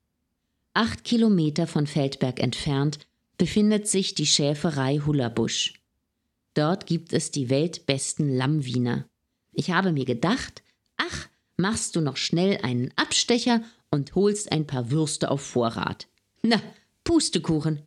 Acht 0.75 1.05
Kilometer 1.05 1.67
von 1.67 1.87
Feldberg 1.87 2.41
entfernt 2.41 2.99
befindet 3.37 3.87
sich 3.89 4.15
die 4.15 4.27
Schäferei 4.27 5.01
Hullerbusch. 5.05 5.82
Dort 6.55 6.87
gibt 6.87 7.13
es 7.13 7.31
die 7.31 7.49
weltbesten 7.49 8.35
Lammwiener. 8.35 9.07
Ich 9.53 9.71
habe 9.71 9.93
mir 9.93 10.05
gedacht, 10.05 10.63
ach, 10.97 11.29
machst 11.57 11.97
du 11.97 12.01
noch 12.01 12.17
schnell 12.17 12.59
einen 12.63 12.93
Abstecher 12.97 13.63
und 13.91 14.15
holst 14.15 14.53
ein 14.53 14.67
paar 14.67 14.91
Würste 14.91 15.31
auf 15.31 15.41
Vorrat. 15.41 16.09
Na, 16.43 16.61
Pustekuchen. 17.05 17.83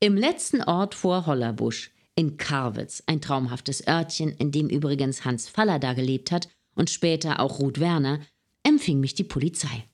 Im 0.00 0.16
letzten 0.16 0.62
Ort 0.62 0.94
vor 0.94 1.26
Hollerbusch, 1.26 1.90
in 2.14 2.36
Karwitz, 2.36 3.02
ein 3.06 3.20
traumhaftes 3.20 3.86
Örtchen, 3.86 4.30
in 4.32 4.52
dem 4.52 4.68
übrigens 4.68 5.24
Hans 5.24 5.48
Faller 5.48 5.78
da 5.78 5.94
gelebt 5.94 6.30
hat 6.30 6.48
und 6.74 6.90
später 6.90 7.40
auch 7.40 7.58
Ruth 7.60 7.80
Werner, 7.80 8.20
empfing 8.62 9.00
mich 9.00 9.14
die 9.14 9.24
Polizei. 9.24 9.84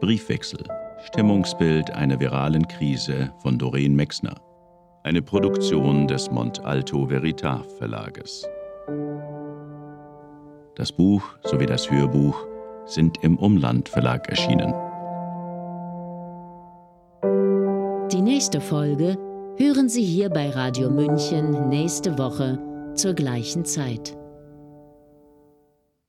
Briefwechsel 0.00 0.85
Stimmungsbild 1.04 1.90
einer 1.90 2.18
viralen 2.18 2.66
Krise 2.66 3.32
von 3.42 3.58
Doreen 3.58 3.94
Mexner. 3.94 4.34
Eine 5.02 5.22
Produktion 5.22 6.08
des 6.08 6.30
Mont 6.30 6.64
Alto 6.64 7.08
Veritas 7.08 7.60
Verlages. 7.78 8.46
Das 10.74 10.90
Buch 10.92 11.22
sowie 11.44 11.66
das 11.66 11.90
Hörbuch 11.90 12.46
sind 12.86 13.22
im 13.22 13.38
Umland 13.38 13.88
Verlag 13.88 14.28
erschienen. 14.28 14.72
Die 18.10 18.22
nächste 18.22 18.60
Folge 18.60 19.18
hören 19.58 19.88
Sie 19.88 20.04
hier 20.04 20.30
bei 20.30 20.50
Radio 20.50 20.90
München 20.90 21.68
nächste 21.68 22.18
Woche 22.18 22.58
zur 22.94 23.14
gleichen 23.14 23.64
Zeit. 23.64 24.15